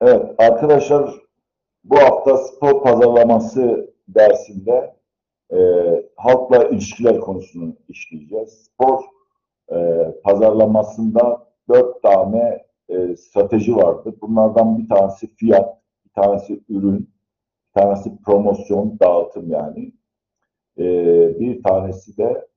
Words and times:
Evet 0.00 0.34
arkadaşlar 0.38 1.14
bu 1.84 1.96
hafta 1.96 2.36
spor 2.36 2.82
pazarlaması 2.82 3.94
dersinde 4.08 4.96
e, 5.52 5.58
halkla 6.16 6.64
ilişkiler 6.64 7.20
konusunu 7.20 7.76
işleyeceğiz. 7.88 8.50
Spor 8.50 9.04
e, 9.72 10.06
pazarlamasında 10.24 11.46
dört 11.68 12.02
tane 12.02 12.64
e, 12.88 13.16
strateji 13.16 13.76
vardı. 13.76 14.14
Bunlardan 14.22 14.78
bir 14.78 14.88
tanesi 14.88 15.34
fiyat, 15.34 15.82
bir 16.04 16.22
tanesi 16.22 16.60
ürün, 16.68 16.98
bir 16.98 17.80
tanesi 17.80 18.22
promosyon, 18.22 18.98
dağıtım 19.00 19.50
yani. 19.50 19.92
E, 20.78 20.84
bir 21.40 21.62
tanesi 21.62 22.16
de 22.16 22.48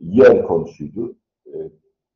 yer 0.00 0.42
konusuydu. 0.42 1.16
E, 1.46 1.54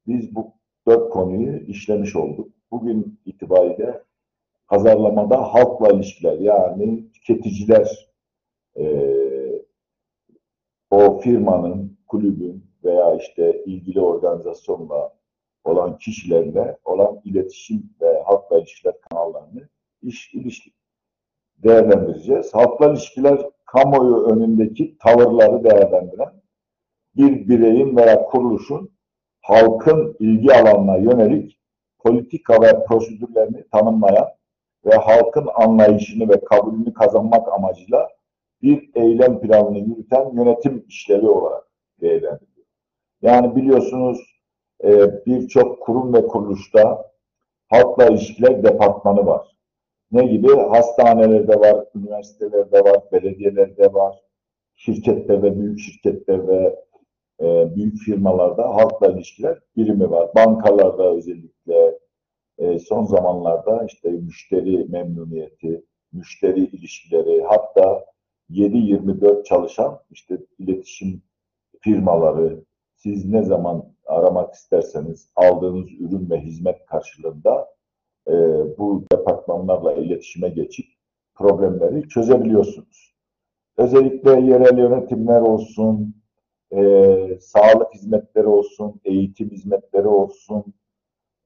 biz 0.06 0.34
bu 0.34 0.52
dört 0.88 1.10
konuyu 1.10 1.56
işlemiş 1.58 2.16
olduk. 2.16 2.48
Bugün 2.70 3.20
itibariyle 3.24 4.06
pazarlamada 4.68 5.42
halkla 5.54 5.88
ilişkiler 5.88 6.38
yani 6.38 7.12
tüketiciler 7.12 8.08
e, 8.76 8.84
o 10.90 11.18
firmanın, 11.18 11.98
kulübün 12.06 12.66
veya 12.84 13.14
işte 13.14 13.64
ilgili 13.64 14.00
organizasyonla 14.00 15.12
olan 15.64 15.98
kişilerle 15.98 16.78
olan 16.84 17.20
iletişim 17.24 17.90
ve 18.00 18.22
halkla 18.22 18.58
ilişkiler 18.58 18.94
kanallarını 19.00 19.68
iş 20.02 20.34
ilişki 20.34 20.70
değerlendireceğiz. 21.56 22.54
Halkla 22.54 22.90
ilişkiler 22.90 23.40
kamuoyu 23.64 24.26
önündeki 24.26 24.98
tavırları 24.98 25.64
değerlendiren 25.64 26.32
bir 27.16 27.48
bireyin 27.48 27.96
veya 27.96 28.22
kuruluşun 28.22 28.90
halkın 29.40 30.16
ilgi 30.18 30.54
alanına 30.54 30.96
yönelik 30.96 31.60
politika 31.98 32.62
ve 32.62 32.84
prosedürlerini 32.84 33.64
tanımlayan 33.72 34.28
ve 34.84 34.94
halkın 34.94 35.48
anlayışını 35.54 36.28
ve 36.28 36.44
kabulünü 36.44 36.92
kazanmak 36.92 37.52
amacıyla 37.52 38.08
bir 38.62 38.90
eylem 38.94 39.40
planını 39.40 39.78
yürüten 39.78 40.32
yönetim 40.32 40.84
işlevi 40.88 41.28
olarak 41.28 41.64
değerlendiriliyor. 42.00 42.66
Yani 43.22 43.56
biliyorsunuz 43.56 44.20
e, 44.84 45.24
birçok 45.26 45.82
kurum 45.82 46.14
ve 46.14 46.26
kuruluşta 46.26 47.12
halkla 47.68 48.06
ilişkiler 48.06 48.62
departmanı 48.62 49.26
var. 49.26 49.56
Ne 50.12 50.26
gibi? 50.26 50.48
Hastanelerde 50.48 51.60
var, 51.60 51.84
üniversitelerde 51.94 52.84
var, 52.84 53.02
belediyelerde 53.12 53.92
var, 53.92 54.20
şirketlerde, 54.76 55.60
büyük 55.60 55.80
şirketlerde, 55.80 56.84
e, 57.40 57.74
büyük 57.76 57.98
firmalarda 57.98 58.74
halkla 58.74 59.06
ilişkiler 59.06 59.58
birimi 59.76 60.10
var. 60.10 60.30
Bankalarda 60.34 61.14
özellikle 61.14 61.98
e, 62.58 62.78
son 62.78 63.04
zamanlarda 63.04 63.84
işte 63.88 64.10
müşteri 64.10 64.84
memnuniyeti, 64.88 65.84
müşteri 66.12 66.60
ilişkileri 66.60 67.42
hatta 67.42 68.04
7-24 68.50 69.44
çalışan 69.44 70.00
işte 70.10 70.38
iletişim 70.58 71.22
firmaları 71.80 72.64
siz 72.94 73.24
ne 73.24 73.42
zaman 73.42 73.84
aramak 74.06 74.54
isterseniz 74.54 75.30
aldığınız 75.36 75.88
ürün 76.00 76.30
ve 76.30 76.40
hizmet 76.40 76.86
karşılığında 76.86 77.68
e, 78.28 78.32
bu 78.78 79.04
departmanlarla 79.12 79.92
iletişime 79.92 80.48
geçip 80.48 80.86
problemleri 81.34 82.08
çözebiliyorsunuz. 82.08 83.14
Özellikle 83.76 84.30
yerel 84.30 84.78
yönetimler 84.78 85.40
olsun, 85.40 86.14
e, 86.72 86.82
sağlık 87.40 87.94
hizmetleri 87.94 88.46
olsun, 88.46 89.00
eğitim 89.04 89.50
hizmetleri 89.50 90.08
olsun, 90.08 90.74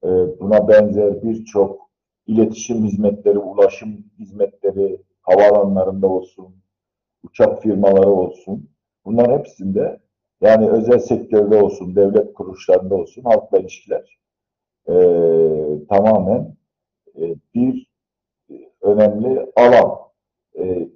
e, 0.03 0.09
buna 0.39 0.67
benzer 0.67 1.23
birçok 1.23 1.89
iletişim 2.27 2.85
hizmetleri, 2.85 3.39
ulaşım 3.39 4.05
hizmetleri 4.19 5.01
havaalanlarında 5.21 6.07
olsun, 6.07 6.55
uçak 7.23 7.61
firmaları 7.61 8.09
olsun. 8.09 8.69
Bunların 9.05 9.39
hepsinde 9.39 9.99
yani 10.41 10.69
özel 10.69 10.99
sektörde 10.99 11.63
olsun, 11.63 11.95
devlet 11.95 12.33
kuruluşlarında 12.33 12.95
olsun 12.95 13.23
halkla 13.23 13.59
ilişkiler 13.59 14.21
e, 14.87 14.93
tamamen 15.89 16.55
e, 17.15 17.35
bir 17.55 17.91
önemli 18.81 19.51
alan. 19.55 19.97
E, 20.57 20.89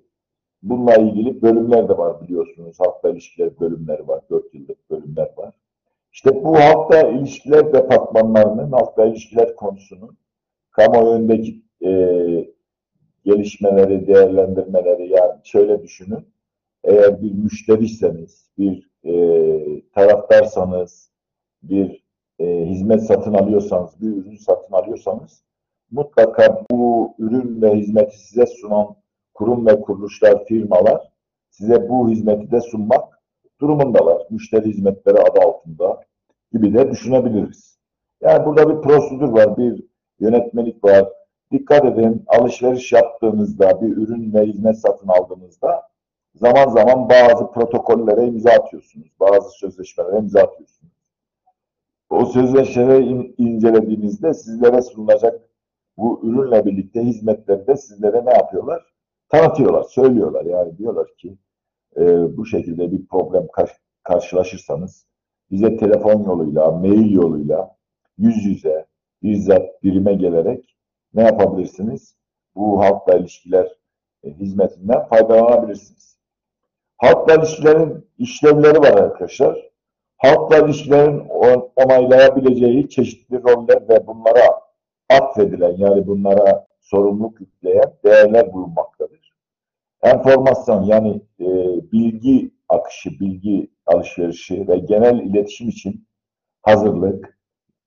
bununla 0.63 0.95
ilgili 0.95 1.41
bölümler 1.41 1.89
de 1.89 1.97
var 1.97 2.21
biliyorsunuz. 2.21 2.77
Halkla 2.79 3.09
ilişkiler 3.09 3.59
bölümleri 3.59 4.07
var. 4.07 4.21
Dört 4.29 4.53
yıllık. 4.53 4.74
İşte 6.25 6.43
bu 6.43 6.59
halkla 6.59 7.01
ilişkiler 7.01 7.73
departmanlarının 7.73 8.71
halkla 8.71 9.05
ilişkiler 9.05 9.55
konusunun 9.55 10.17
kamuoyundaki 10.71 11.61
e, 11.85 11.89
gelişmeleri, 13.25 14.07
değerlendirmeleri 14.07 15.09
yani 15.09 15.33
şöyle 15.43 15.83
düşünün. 15.83 16.27
Eğer 16.83 17.21
bir 17.21 17.31
müşteriyseniz, 17.31 18.49
bir 18.57 18.89
e, 19.03 19.13
taraftarsanız, 19.95 21.11
bir 21.63 22.03
e, 22.39 22.65
hizmet 22.65 23.03
satın 23.03 23.33
alıyorsanız, 23.33 24.01
bir 24.01 24.07
ürün 24.07 24.35
satın 24.35 24.73
alıyorsanız 24.73 25.43
mutlaka 25.91 26.65
bu 26.71 27.13
ürün 27.19 27.61
ve 27.61 27.75
hizmeti 27.75 28.19
size 28.19 28.45
sunan 28.45 28.95
kurum 29.33 29.67
ve 29.67 29.81
kuruluşlar, 29.81 30.45
firmalar 30.45 31.11
size 31.49 31.89
bu 31.89 32.09
hizmeti 32.09 32.51
de 32.51 32.61
sunmak 32.61 33.21
durumundalar. 33.61 34.21
Müşteri 34.29 34.65
hizmetleri 34.65 35.17
adı 35.19 35.39
altında 35.39 36.05
gibi 36.55 36.73
de 36.73 36.91
düşünebiliriz. 36.91 37.77
Yani 38.21 38.45
burada 38.45 38.69
bir 38.69 38.81
prosedür 38.81 39.27
var, 39.27 39.57
bir 39.57 39.83
yönetmelik 40.19 40.83
var. 40.83 41.09
Dikkat 41.51 41.85
edin, 41.85 42.23
alışveriş 42.27 42.91
yaptığınızda, 42.91 43.81
bir 43.81 43.97
ürün 43.97 44.33
ve 44.33 44.45
hizmet 44.45 44.79
satın 44.79 45.07
aldığınızda 45.07 45.81
zaman 46.35 46.69
zaman 46.69 47.09
bazı 47.09 47.51
protokollere 47.51 48.27
imza 48.27 48.51
atıyorsunuz. 48.51 49.07
Bazı 49.19 49.49
sözleşmelere 49.49 50.17
imza 50.17 50.41
atıyorsunuz. 50.41 50.93
O 52.09 52.25
sözleşmeleri 52.25 53.05
in 53.05 53.35
incelediğinizde 53.37 54.33
sizlere 54.33 54.81
sunulacak 54.81 55.41
bu 55.97 56.19
ürünle 56.23 56.65
birlikte 56.65 57.01
hizmetleri 57.01 57.67
de 57.67 57.77
sizlere 57.77 58.25
ne 58.25 58.33
yapıyorlar? 58.33 58.83
Tanıtıyorlar, 59.29 59.83
söylüyorlar. 59.83 60.45
Yani 60.45 60.77
diyorlar 60.77 61.07
ki 61.17 61.37
e, 61.97 62.37
bu 62.37 62.45
şekilde 62.45 62.91
bir 62.91 63.07
problem 63.07 63.47
kar 63.47 63.71
karşılaşırsanız 64.03 65.05
bize 65.51 65.77
telefon 65.77 66.23
yoluyla, 66.23 66.71
mail 66.71 67.11
yoluyla, 67.11 67.75
yüz 68.17 68.45
yüze, 68.45 68.85
bizzat 69.23 69.83
birime 69.83 70.13
gelerek 70.13 70.75
ne 71.13 71.23
yapabilirsiniz? 71.23 72.15
Bu 72.55 72.79
halkla 72.79 73.17
ilişkiler 73.17 73.67
e, 74.23 74.29
hizmetinden 74.29 75.05
faydalanabilirsiniz. 75.05 76.17
Halkla 76.97 77.35
ilişkilerin 77.35 78.07
işlevleri 78.17 78.79
var 78.79 78.93
arkadaşlar. 78.93 79.69
Halkla 80.17 80.57
ilişkilerin 80.57 81.19
onaylayabileceği 81.75 82.89
çeşitli 82.89 83.43
roller 83.43 83.89
ve 83.89 84.07
bunlara 84.07 84.61
atfedilen 85.09 85.75
yani 85.77 86.07
bunlara 86.07 86.65
sorumluluk 86.81 87.41
yükleyen 87.41 87.93
değerler 88.03 88.53
bulunmaktadır. 88.53 89.33
Enformasyon 90.03 90.83
yani 90.83 91.21
e, 91.39 91.45
bilgi 91.91 92.51
akışı, 92.69 93.09
bilgi 93.19 93.74
alışverişi 93.85 94.67
ve 94.67 94.77
genel 94.77 95.19
iletişim 95.19 95.69
için 95.69 96.07
hazırlık, 96.61 97.39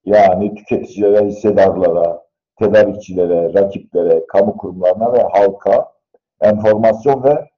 yani 0.04 0.54
tüketicilere, 0.54 1.26
hissedarlara, 1.26 2.22
tedarikçilere, 2.58 3.54
rakiplere, 3.54 4.26
kamu 4.26 4.56
kurumlarına 4.56 5.12
ve 5.12 5.22
halka 5.22 5.92
enformasyon 6.40 7.24
ve 7.24 7.50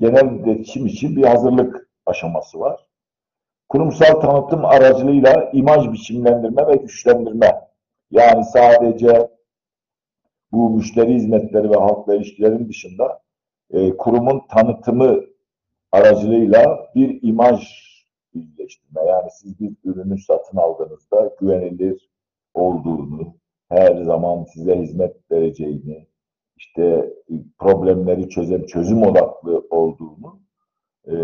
genel 0.00 0.24
iletişim 0.24 0.86
için 0.86 1.16
bir 1.16 1.24
hazırlık 1.24 1.88
aşaması 2.06 2.60
var. 2.60 2.86
Kurumsal 3.68 4.20
tanıtım 4.20 4.64
aracılığıyla 4.64 5.50
imaj 5.52 5.92
biçimlendirme 5.92 6.66
ve 6.66 6.74
güçlendirme. 6.74 7.60
Yani 8.10 8.44
sadece 8.44 9.28
bu 10.52 10.70
müşteri 10.70 11.14
hizmetleri 11.14 11.70
ve 11.70 11.74
halkla 11.74 12.14
ilişkilerin 12.14 12.68
dışında 12.68 13.20
e, 13.70 13.96
kurumun 13.96 14.42
tanıtımı 14.50 15.20
aracılığıyla 15.92 16.90
bir 16.94 17.22
imaj 17.22 17.90
birleştirme. 18.34 19.00
Yani 19.08 19.28
siz 19.30 19.60
bir 19.60 19.72
ürünü 19.84 20.18
satın 20.18 20.56
aldığınızda 20.56 21.36
güvenilir 21.40 22.10
olduğunu, 22.54 23.34
her 23.68 24.02
zaman 24.02 24.44
size 24.44 24.78
hizmet 24.78 25.30
vereceğini, 25.30 26.06
işte 26.56 27.14
problemleri 27.58 28.28
çözem, 28.28 28.66
çözüm 28.66 29.02
odaklı 29.02 29.66
olduğunu 29.70 30.40
e, 31.06 31.14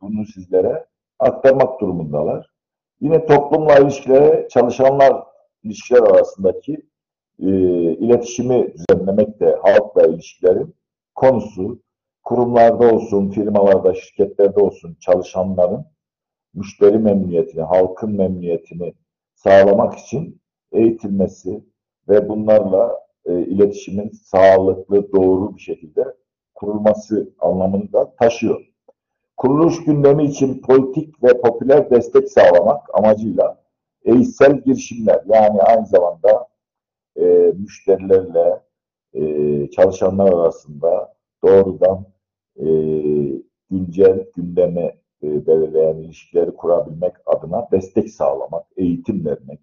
bunu 0.00 0.24
sizlere 0.24 0.86
aktarmak 1.18 1.80
durumundalar. 1.80 2.50
Yine 3.00 3.26
toplumla 3.26 3.78
ilişkilere 3.78 4.48
çalışanlar 4.50 5.22
ilişkiler 5.62 6.02
arasındaki 6.02 6.72
e, 7.38 7.46
iletişimi 7.92 8.74
düzenlemek 8.74 9.40
de 9.40 9.58
halkla 9.62 10.06
ilişkilerin 10.06 10.74
konusu 11.14 11.78
kurumlarda 12.24 12.94
olsun, 12.94 13.30
firmalarda, 13.30 13.94
şirketlerde 13.94 14.60
olsun 14.60 14.96
çalışanların 15.00 15.84
müşteri 16.54 16.98
memnuniyetini, 16.98 17.62
halkın 17.62 18.16
memnuniyetini 18.16 18.94
sağlamak 19.34 19.94
için 19.98 20.40
eğitilmesi 20.72 21.64
ve 22.08 22.28
bunlarla 22.28 23.00
e, 23.24 23.40
iletişimin 23.40 24.10
sağlıklı, 24.10 25.12
doğru 25.12 25.56
bir 25.56 25.60
şekilde 25.60 26.04
kurulması 26.54 27.30
anlamını 27.38 27.92
da 27.92 28.14
taşıyor. 28.16 28.60
Kuruluş 29.36 29.84
gündemi 29.84 30.24
için 30.24 30.62
politik 30.62 31.22
ve 31.22 31.40
popüler 31.40 31.90
destek 31.90 32.30
sağlamak 32.30 32.94
amacıyla 32.94 33.64
eğitsel 34.04 34.60
girişimler 34.60 35.22
yani 35.26 35.62
aynı 35.62 35.86
zamanda 35.86 36.48
e, 37.16 37.22
müşterilerle 37.58 38.60
e, 39.12 39.70
çalışanlar 39.70 40.32
arasında 40.32 41.14
doğrudan 41.44 42.13
e, 42.56 42.66
güncel 43.70 44.26
gündeme 44.36 44.98
e, 45.22 45.46
belirleyen 45.46 45.96
ilişkileri 45.96 46.50
kurabilmek 46.50 47.14
adına 47.26 47.68
destek 47.72 48.10
sağlamak, 48.10 48.66
eğitim 48.76 49.24
vermek, 49.24 49.60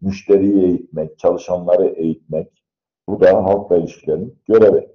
müşteriyi 0.00 0.64
eğitmek, 0.64 1.18
çalışanları 1.18 1.86
eğitmek 1.86 2.64
bu 3.08 3.20
da 3.20 3.44
halkla 3.44 3.76
ilişkilerin 3.76 4.38
görevi. 4.48 4.88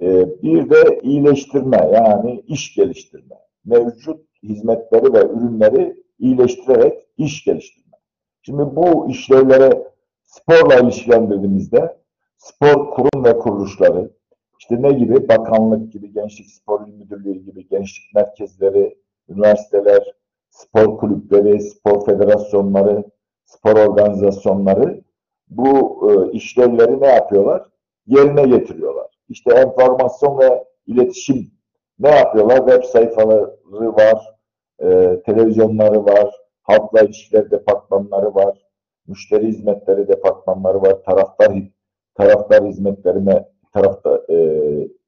E, 0.00 0.42
bir 0.42 0.70
de 0.70 1.00
iyileştirme 1.02 1.90
yani 1.92 2.44
iş 2.46 2.74
geliştirme. 2.74 3.36
Mevcut 3.64 4.26
hizmetleri 4.42 5.12
ve 5.12 5.18
ürünleri 5.18 6.04
iyileştirerek 6.18 7.06
iş 7.16 7.44
geliştirme. 7.44 7.96
Şimdi 8.42 8.76
bu 8.76 9.10
işlevlere 9.10 9.92
sporla 10.24 10.74
ilişkilendirdiğimizde 10.80 11.96
spor 12.36 12.90
kurum 12.90 13.24
ve 13.24 13.38
kuruluşları, 13.38 14.10
işte 14.58 14.82
ne 14.82 14.92
gibi? 14.92 15.28
Bakanlık 15.28 15.92
gibi, 15.92 16.12
Gençlik 16.12 16.50
Spor 16.50 16.80
Müdürlüğü 16.80 17.44
gibi, 17.44 17.68
gençlik 17.68 18.14
merkezleri, 18.14 18.98
üniversiteler, 19.28 20.14
spor 20.50 20.98
kulüpleri, 20.98 21.60
spor 21.60 22.06
federasyonları, 22.06 23.04
spor 23.44 23.76
organizasyonları 23.76 25.00
bu 25.48 26.00
e, 26.10 26.32
işlevleri 26.32 27.00
ne 27.00 27.06
yapıyorlar? 27.06 27.62
Yerine 28.06 28.42
getiriyorlar. 28.42 29.06
İşte 29.28 29.54
enformasyon 29.54 30.38
ve 30.38 30.64
iletişim 30.86 31.50
ne 31.98 32.10
yapıyorlar? 32.10 32.56
Web 32.56 32.82
sayfaları 32.82 33.96
var, 33.96 34.34
e, 34.82 35.20
televizyonları 35.26 36.04
var, 36.04 36.34
halkla 36.62 37.00
ilişkiler 37.00 37.50
departmanları 37.50 38.34
var, 38.34 38.58
müşteri 39.06 39.46
hizmetleri 39.46 40.08
departmanları 40.08 40.82
var, 40.82 41.02
taraftar 41.02 41.52
taraftar 42.14 42.64
hizmetlerine 42.64 43.48
tarafta, 43.82 44.22
e, 44.32 44.38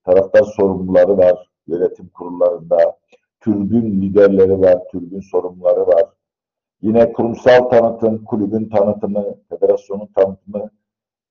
taraftar 0.05 0.43
sorumluları 0.43 1.19
var 1.19 1.51
yönetim 1.71 2.09
kurullarında, 2.09 2.99
türbün 3.41 4.03
liderleri 4.03 4.61
var, 4.61 4.79
türbün 4.93 5.21
sorumluları 5.21 5.87
var. 5.87 6.05
Yine 6.83 7.13
kurumsal 7.13 7.69
tanıtım, 7.69 8.25
kulübün 8.25 8.69
tanıtımı, 8.69 9.35
federasyonun 9.49 10.09
tanıtımı, 10.15 10.71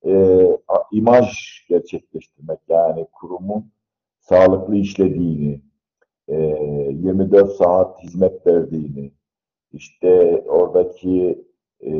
e, 0.06 0.46
imaj 0.92 1.28
gerçekleştirmek 1.68 2.58
yani 2.68 3.06
kurumun 3.12 3.72
sağlıklı 4.20 4.76
işlediğini, 4.76 5.60
e, 6.28 6.36
24 6.92 7.52
saat 7.52 8.02
hizmet 8.02 8.46
verdiğini, 8.46 9.12
işte 9.72 10.42
oradaki 10.48 11.44
e, 11.80 11.90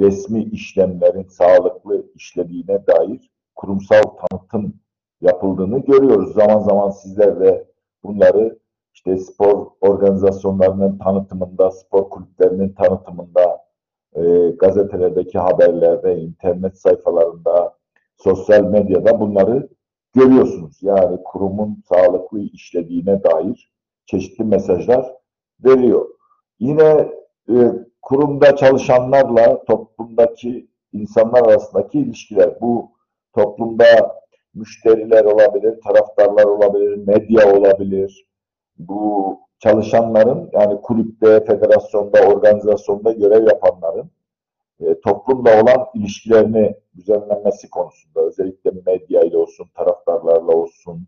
resmi 0.00 0.44
işlemlerin 0.44 1.28
sağlıklı 1.28 2.06
işlediğine 2.14 2.86
dair 2.86 3.30
kurumsal 3.54 4.02
tanıtım 4.02 4.79
yapıldığını 5.20 5.78
görüyoruz. 5.78 6.34
Zaman 6.34 6.58
zaman 6.58 6.90
sizler 6.90 7.40
de 7.40 7.68
bunları 8.04 8.58
işte 8.94 9.18
spor 9.18 9.66
organizasyonlarının 9.80 10.98
tanıtımında, 10.98 11.70
spor 11.70 12.10
kulüplerinin 12.10 12.72
tanıtımında, 12.72 13.64
e, 14.14 14.50
gazetelerdeki 14.50 15.38
haberlerde, 15.38 16.18
internet 16.18 16.78
sayfalarında, 16.78 17.74
sosyal 18.16 18.64
medyada 18.64 19.20
bunları 19.20 19.68
görüyorsunuz. 20.14 20.78
Yani 20.82 21.18
kurumun 21.24 21.82
sağlıklı 21.88 22.40
işlediğine 22.40 23.24
dair 23.24 23.72
çeşitli 24.06 24.44
mesajlar 24.44 25.14
veriyor. 25.64 26.08
Yine 26.58 27.08
e, 27.48 27.72
kurumda 28.02 28.56
çalışanlarla 28.56 29.64
toplumdaki 29.64 30.70
insanlar 30.92 31.42
arasındaki 31.42 31.98
ilişkiler. 31.98 32.60
Bu 32.60 32.90
toplumda 33.34 33.84
müşteriler 34.54 35.24
olabilir, 35.24 35.80
taraftarlar 35.80 36.44
olabilir, 36.44 36.96
medya 37.06 37.56
olabilir. 37.56 38.26
Bu 38.78 39.38
çalışanların 39.58 40.50
yani 40.52 40.80
kulüpte, 40.80 41.44
federasyonda, 41.44 42.20
organizasyonda 42.28 43.12
görev 43.12 43.46
yapanların 43.46 44.10
e, 44.80 45.00
toplumla 45.00 45.62
olan 45.62 45.86
ilişkilerini 45.94 46.74
düzenlenmesi 46.96 47.70
konusunda 47.70 48.20
özellikle 48.20 48.70
medya 48.86 49.22
ile 49.22 49.36
olsun, 49.36 49.68
taraftarlarla 49.74 50.52
olsun, 50.52 51.06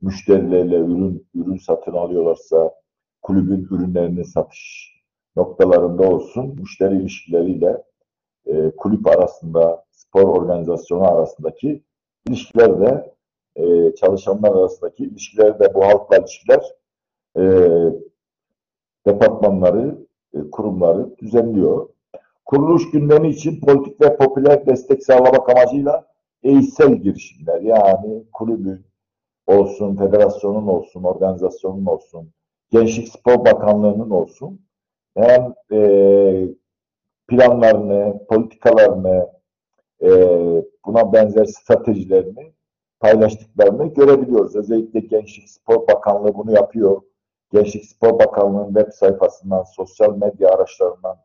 müşterilerle 0.00 0.76
ürün 0.76 1.26
ürün 1.34 1.56
satın 1.56 1.92
alıyorlarsa 1.92 2.74
kulübün 3.22 3.68
ürünlerini 3.70 4.24
satış 4.24 4.92
noktalarında 5.36 6.08
olsun, 6.08 6.56
müşteri 6.60 6.94
ilişkileriyle 6.94 7.82
e, 8.46 8.70
kulüp 8.70 9.06
arasında, 9.06 9.84
spor 9.90 10.22
organizasyonu 10.22 11.08
arasındaki 11.08 11.82
ilişkiler 12.28 12.80
de 12.80 13.14
e, 13.56 13.94
çalışanlar 13.94 14.50
arasındaki 14.50 15.04
ilişkiler 15.04 15.58
de 15.58 15.74
bu 15.74 15.84
halkla 15.84 16.16
ilişkiler 16.16 16.74
e, 17.36 17.42
departmanları, 19.06 19.98
e, 20.34 20.50
kurumları 20.50 21.18
düzenliyor. 21.18 21.88
Kuruluş 22.44 22.90
gündemi 22.90 23.28
için 23.28 23.60
politik 23.60 24.00
ve 24.00 24.16
popüler 24.16 24.66
destek 24.66 25.04
sağlamak 25.04 25.50
amacıyla 25.50 26.06
eğitsel 26.42 26.94
girişimler 26.94 27.60
yani 27.60 28.24
kulübün 28.32 28.86
olsun, 29.46 29.96
federasyonun 29.96 30.66
olsun, 30.66 31.02
organizasyonun 31.02 31.86
olsun, 31.86 32.30
Gençlik 32.70 33.08
Spor 33.08 33.44
Bakanlığı'nın 33.44 34.10
olsun 34.10 34.60
hem 35.16 35.54
e, 35.72 35.80
planlarını, 37.28 38.26
politikalarını, 38.28 39.37
e, 40.02 40.10
buna 40.86 41.12
benzer 41.12 41.44
stratejilerini 41.44 42.52
paylaştıklarını 43.00 43.94
görebiliyoruz. 43.94 44.56
Özellikle 44.56 45.00
Gençlik 45.00 45.50
Spor 45.50 45.88
Bakanlığı 45.88 46.34
bunu 46.34 46.52
yapıyor. 46.52 47.02
Gençlik 47.52 47.84
Spor 47.84 48.18
Bakanlığı'nın 48.18 48.74
web 48.74 48.92
sayfasından, 48.92 49.62
sosyal 49.62 50.16
medya 50.16 50.48
araçlarından 50.50 51.16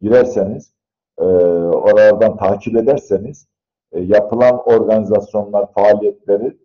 girerseniz, 0.00 0.72
e, 1.18 1.24
oralardan 1.24 2.36
takip 2.36 2.76
ederseniz 2.76 3.46
e, 3.92 4.00
yapılan 4.00 4.68
organizasyonlar, 4.68 5.72
faaliyetleri 5.72 6.56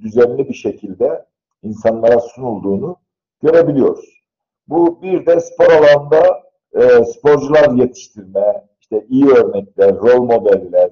düzenli 0.00 0.48
bir 0.48 0.54
şekilde 0.54 1.26
insanlara 1.62 2.20
sunulduğunu 2.20 2.96
görebiliyoruz. 3.42 4.22
Bu 4.68 5.02
bir 5.02 5.26
de 5.26 5.40
spor 5.40 5.70
alanında 5.72 6.42
e, 6.72 7.04
sporcular 7.04 7.70
yetiştirme, 7.70 8.67
işte 8.90 9.06
iyi 9.08 9.26
örnekler, 9.26 9.96
rol 9.96 10.22
modeller, 10.22 10.90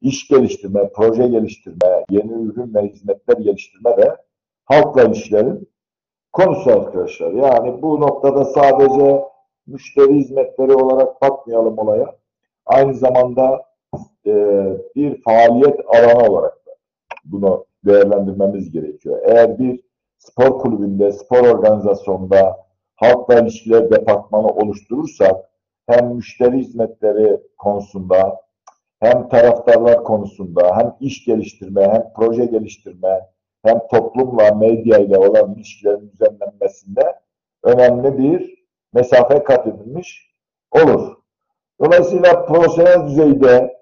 iş 0.00 0.28
geliştirme, 0.28 0.90
proje 0.94 1.28
geliştirme, 1.28 2.04
yeni 2.10 2.32
ürün 2.32 2.74
ve 2.74 2.82
hizmetler 2.82 3.36
geliştirme 3.36 3.96
ve 3.96 4.16
halkla 4.64 5.04
ilişkilerin 5.04 5.68
konusu 6.32 6.70
arkadaşlar. 6.70 7.32
Yani 7.32 7.82
bu 7.82 8.00
noktada 8.00 8.44
sadece 8.44 9.24
müşteri 9.66 10.14
hizmetleri 10.14 10.72
olarak 10.74 11.22
bakmayalım 11.22 11.78
olaya. 11.78 12.16
Aynı 12.66 12.94
zamanda 12.94 13.64
e, 14.26 14.32
bir 14.96 15.22
faaliyet 15.22 15.80
alanı 15.86 16.30
olarak 16.30 16.66
da 16.66 16.70
bunu 17.24 17.66
değerlendirmemiz 17.84 18.70
gerekiyor. 18.72 19.20
Eğer 19.24 19.58
bir 19.58 19.80
spor 20.18 20.58
kulübünde, 20.58 21.12
spor 21.12 21.40
organizasyonunda 21.40 22.56
halkla 22.96 23.40
ilişkiler 23.40 23.90
departmanı 23.90 24.46
oluşturursak 24.46 25.55
hem 25.86 26.14
müşteri 26.14 26.58
hizmetleri 26.58 27.40
konusunda 27.58 28.40
hem 29.00 29.28
taraftarlar 29.28 30.04
konusunda 30.04 30.76
hem 30.76 30.96
iş 31.00 31.24
geliştirme 31.24 31.88
hem 31.88 32.12
proje 32.16 32.44
geliştirme 32.44 33.20
hem 33.64 33.86
toplumla 33.90 34.54
medya 34.54 34.98
ile 34.98 35.18
olan 35.18 35.54
ilişkilerin 35.54 36.12
düzenlenmesinde 36.12 37.20
önemli 37.62 38.18
bir 38.18 38.66
mesafe 38.92 39.44
kat 39.44 39.66
edilmiş 39.66 40.34
olur. 40.70 41.16
Dolayısıyla 41.80 42.46
profesyonel 42.46 43.08
düzeyde 43.08 43.76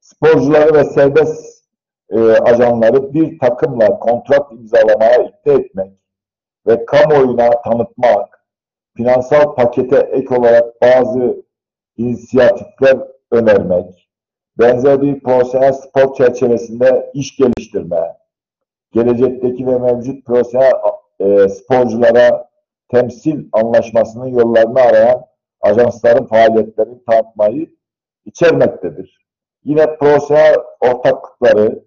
sporcuları 0.00 0.74
ve 0.74 0.84
serbest 0.84 1.64
e, 2.10 2.18
ajanları 2.20 3.14
bir 3.14 3.38
takımla 3.38 3.98
kontrat 3.98 4.52
imzalamaya 4.52 5.22
ikna 5.22 5.52
etmek 5.52 5.92
ve 6.66 6.84
kamuoyuna 6.84 7.50
tanıtmak, 7.50 8.37
finansal 8.98 9.54
pakete 9.54 9.96
ek 9.96 10.34
olarak 10.34 10.82
bazı 10.82 11.44
inisiyatifler 11.96 12.98
önermek, 13.30 14.08
benzer 14.58 15.02
bir 15.02 15.20
profesyonel 15.20 15.72
spor 15.72 16.14
çerçevesinde 16.14 17.10
iş 17.14 17.36
geliştirme, 17.36 18.16
gelecekteki 18.92 19.66
ve 19.66 19.78
mevcut 19.78 20.26
profesyonel 20.26 20.72
e, 21.20 21.48
sporculara 21.48 22.48
temsil 22.88 23.44
anlaşmasının 23.52 24.26
yollarını 24.26 24.80
arayan 24.80 25.24
ajansların 25.60 26.24
faaliyetlerini 26.24 27.04
tanıtmayı 27.04 27.70
içermektedir. 28.24 29.18
Yine 29.64 29.96
profesyonel 29.96 30.56
ortaklıkları, 30.80 31.84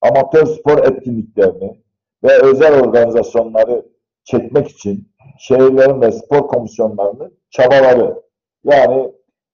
amatör 0.00 0.46
spor 0.46 0.78
etkinliklerini 0.78 1.80
ve 2.24 2.42
özel 2.42 2.80
organizasyonları 2.80 3.93
çekmek 4.24 4.68
için 4.68 5.08
şehirlerin 5.38 6.00
ve 6.00 6.12
spor 6.12 6.48
komisyonlarının 6.48 7.38
çabaları. 7.50 8.22
Yani 8.64 9.12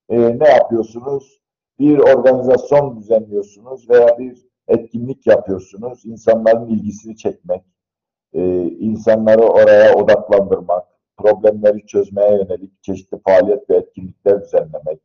e, 0.08 0.38
ne 0.38 0.48
yapıyorsunuz? 0.48 1.40
Bir 1.78 1.98
organizasyon 1.98 2.96
düzenliyorsunuz 2.96 3.90
veya 3.90 4.18
bir 4.18 4.46
etkinlik 4.68 5.26
yapıyorsunuz. 5.26 6.06
İnsanların 6.06 6.66
ilgisini 6.66 7.16
çekmek, 7.16 7.62
e, 8.32 8.62
insanları 8.62 9.42
oraya 9.42 9.94
odaklandırmak, 9.94 10.86
problemleri 11.16 11.86
çözmeye 11.86 12.32
yönelik 12.32 12.82
çeşitli 12.82 13.18
faaliyet 13.26 13.70
ve 13.70 13.76
etkinlikler 13.76 14.42
düzenlemek, 14.42 15.00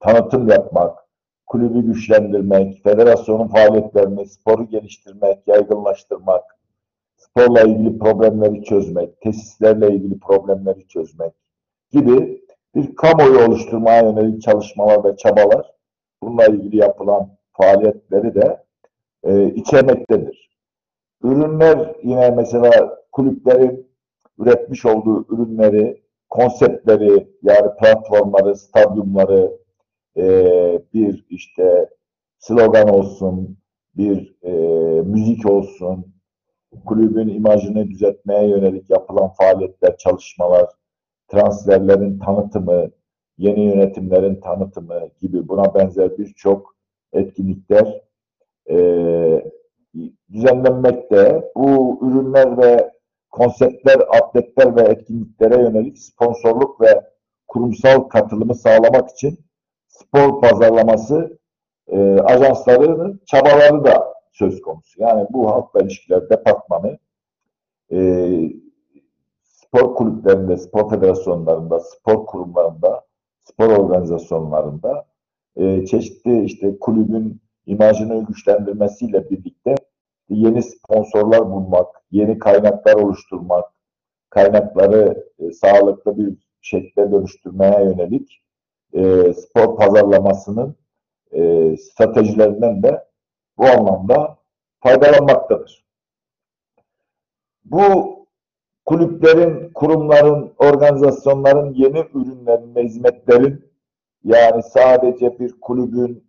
tanıtım 0.00 0.48
yapmak, 0.48 0.98
kulübü 1.46 1.82
güçlendirmek, 1.82 2.82
federasyonun 2.84 3.48
faaliyetlerini, 3.48 4.26
sporu 4.26 4.64
geliştirmek, 4.64 5.38
yaygınlaştırmak, 5.48 6.53
sporla 7.36 7.62
ilgili 7.62 7.98
problemleri 7.98 8.64
çözmek, 8.64 9.20
tesislerle 9.20 9.94
ilgili 9.94 10.18
problemleri 10.18 10.88
çözmek 10.88 11.32
gibi 11.90 12.44
bir 12.74 12.96
kamuoyu 12.96 13.46
oluşturmaya 13.46 14.02
yönelik 14.02 14.42
çalışmalar 14.42 15.04
ve 15.04 15.16
çabalar 15.16 15.72
bununla 16.22 16.46
ilgili 16.46 16.76
yapılan 16.76 17.36
faaliyetleri 17.52 18.34
de 18.34 18.64
e, 19.24 19.54
içermektedir. 19.54 20.50
Ürünler 21.22 21.96
yine 22.02 22.30
mesela 22.30 22.98
kulüplerin 23.12 23.88
üretmiş 24.38 24.86
olduğu 24.86 25.34
ürünleri, 25.34 26.02
konseptleri 26.30 27.28
yani 27.42 27.70
platformları, 27.80 28.56
stadyumları, 28.56 29.52
e, 30.16 30.24
bir 30.94 31.26
işte 31.30 31.88
slogan 32.38 32.88
olsun, 32.88 33.58
bir 33.96 34.36
e, 34.42 34.52
müzik 35.02 35.46
olsun, 35.46 36.13
kulübün 36.86 37.28
imajını 37.28 37.88
düzeltmeye 37.88 38.48
yönelik 38.48 38.90
yapılan 38.90 39.28
faaliyetler, 39.28 39.96
çalışmalar, 39.96 40.66
transferlerin 41.28 42.18
tanıtımı, 42.18 42.90
yeni 43.38 43.64
yönetimlerin 43.64 44.40
tanıtımı 44.40 45.00
gibi 45.20 45.48
buna 45.48 45.74
benzer 45.74 46.18
birçok 46.18 46.76
etkinlikler 47.12 48.00
e, 48.70 48.76
düzenlenmekte. 50.32 51.50
Bu 51.56 51.98
ürünler 52.02 52.58
ve 52.58 52.90
konseptler, 53.30 54.00
atletler 54.08 54.76
ve 54.76 54.80
etkinliklere 54.80 55.62
yönelik 55.62 55.98
sponsorluk 55.98 56.80
ve 56.80 57.04
kurumsal 57.48 58.00
katılımı 58.00 58.54
sağlamak 58.54 59.10
için 59.10 59.38
spor 59.88 60.40
pazarlaması 60.40 61.38
e, 61.88 62.18
ajanslarının 62.18 63.20
çabaları 63.26 63.84
da 63.84 64.13
söz 64.34 64.62
konusu. 64.62 65.02
Yani 65.02 65.26
bu 65.30 65.50
halkla 65.50 65.80
ilişkiler 65.80 66.30
departmanı 66.30 66.98
e, 67.92 67.98
spor 69.42 69.94
kulüplerinde, 69.94 70.56
spor 70.56 70.90
federasyonlarında, 70.90 71.80
spor 71.80 72.26
kurumlarında, 72.26 73.04
spor 73.42 73.68
organizasyonlarında 73.68 75.06
e, 75.56 75.86
çeşitli 75.86 76.44
işte 76.44 76.78
kulübün 76.78 77.40
imajını 77.66 78.26
güçlendirmesiyle 78.26 79.30
birlikte 79.30 79.74
yeni 80.28 80.62
sponsorlar 80.62 81.50
bulmak, 81.50 81.86
yeni 82.10 82.38
kaynaklar 82.38 82.94
oluşturmak, 82.94 83.64
kaynakları 84.30 85.30
e, 85.38 85.52
sağlıklı 85.52 86.18
bir 86.18 86.34
şekilde 86.60 87.12
dönüştürmeye 87.12 87.84
yönelik 87.84 88.42
e, 88.92 89.32
spor 89.34 89.76
pazarlamasının 89.76 90.76
e, 91.32 91.76
stratejilerinden 91.76 92.82
de 92.82 93.04
bu 93.58 93.64
anlamda 93.64 94.38
faydalanmaktadır. 94.80 95.84
Bu 97.64 98.14
kulüplerin, 98.84 99.72
kurumların, 99.72 100.52
organizasyonların 100.58 101.74
yeni 101.74 102.04
ürünlerin 102.14 102.74
ve 102.74 102.82
hizmetlerin 102.84 103.72
yani 104.24 104.62
sadece 104.62 105.38
bir 105.38 105.60
kulübün 105.60 106.24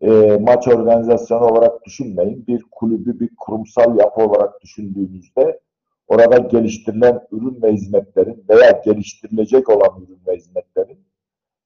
e, 0.00 0.38
maç 0.40 0.68
organizasyonu 0.68 1.44
olarak 1.44 1.84
düşünmeyin. 1.84 2.46
Bir 2.46 2.64
kulübü 2.70 3.20
bir 3.20 3.30
kurumsal 3.36 3.98
yapı 3.98 4.22
olarak 4.22 4.60
düşündüğünüzde 4.60 5.60
orada 6.08 6.36
geliştirilen 6.38 7.20
ürün 7.32 7.62
ve 7.62 7.72
hizmetlerin 7.72 8.44
veya 8.48 8.82
geliştirilecek 8.84 9.68
olan 9.68 10.02
ürün 10.02 10.20
ve 10.26 10.36
hizmetlerin 10.36 10.98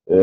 e, 0.06 0.16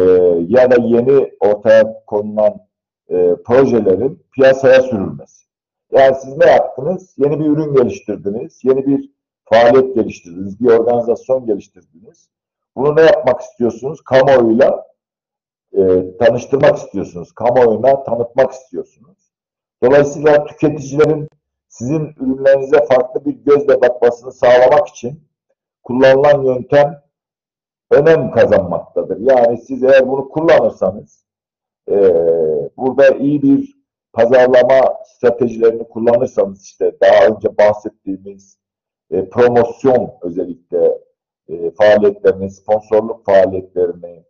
ya 0.48 0.72
da 0.72 0.76
yeni 0.82 1.32
ortaya 1.40 2.04
konulan 2.06 2.68
e, 3.10 3.36
projelerin 3.46 4.24
piyasaya 4.32 4.82
sürülmesi. 4.82 5.46
Yani 5.92 6.16
siz 6.22 6.38
ne 6.38 6.46
yaptınız? 6.46 7.16
Yeni 7.18 7.40
bir 7.40 7.46
ürün 7.46 7.74
geliştirdiniz, 7.74 8.60
yeni 8.64 8.86
bir 8.86 9.12
faaliyet 9.46 9.96
geliştirdiniz, 9.96 10.60
bir 10.60 10.68
organizasyon 10.68 11.46
geliştirdiniz. 11.46 12.30
Bunu 12.76 12.96
ne 12.96 13.02
yapmak 13.02 13.42
istiyorsunuz? 13.42 14.02
Kamuoyuyla 14.02 14.86
e, 15.74 16.18
tanıştırmak 16.18 16.78
istiyorsunuz. 16.78 17.32
Kamuoyuna 17.32 18.04
tanıtmak 18.04 18.52
istiyorsunuz. 18.52 19.18
Dolayısıyla 19.84 20.46
tüketicilerin 20.46 21.30
sizin 21.68 22.16
ürünlerinize 22.20 22.86
farklı 22.86 23.26
bir 23.26 23.32
gözle 23.32 23.82
bakmasını 23.82 24.32
sağlamak 24.32 24.88
için 24.88 25.24
kullanılan 25.84 26.44
yöntem 26.44 27.02
önem 27.92 28.32
kazanmaktadır. 28.32 29.18
Yani 29.20 29.58
siz 29.58 29.84
eğer 29.84 30.08
bunu 30.08 30.30
kullanırsanız 30.30 31.25
e, 31.90 31.98
burada 32.78 33.10
iyi 33.10 33.42
bir 33.42 33.76
pazarlama 34.14 34.98
stratejilerini 35.06 35.84
kullanırsanız 35.84 36.64
işte 36.64 36.96
daha 37.02 37.26
önce 37.26 37.58
bahsettiğimiz 37.58 38.58
e, 39.12 39.30
promosyon 39.30 40.12
özellikle 40.22 40.98
e, 41.50 41.72
faaliyetlerini, 41.72 42.52
sponsorluk 42.52 43.26
faaliyetlerini 43.26 44.24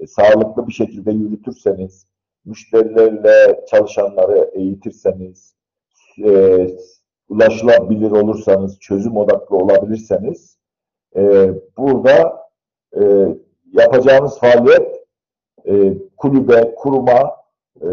e, 0.00 0.06
sağlıklı 0.06 0.66
bir 0.66 0.72
şekilde 0.72 1.12
yürütürseniz, 1.12 2.06
müşterilerle 2.44 3.64
çalışanları 3.70 4.50
eğitirseniz, 4.54 5.54
e, 6.24 6.68
ulaşılabilir 7.28 8.10
olursanız, 8.10 8.78
çözüm 8.80 9.16
odaklı 9.16 9.56
olabilirseniz 9.56 10.58
e, 11.16 11.50
burada 11.76 12.44
e, 12.96 13.02
yapacağınız 13.72 14.38
faaliyet 14.38 14.93
e, 15.68 15.94
kulübe, 16.16 16.74
kuruma, 16.74 17.36
e, 17.80 17.86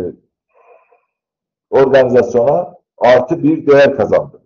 organizasyona 1.69 2.73
artı 2.97 3.43
bir 3.43 3.67
değer 3.67 3.95
kazandı. 3.95 4.41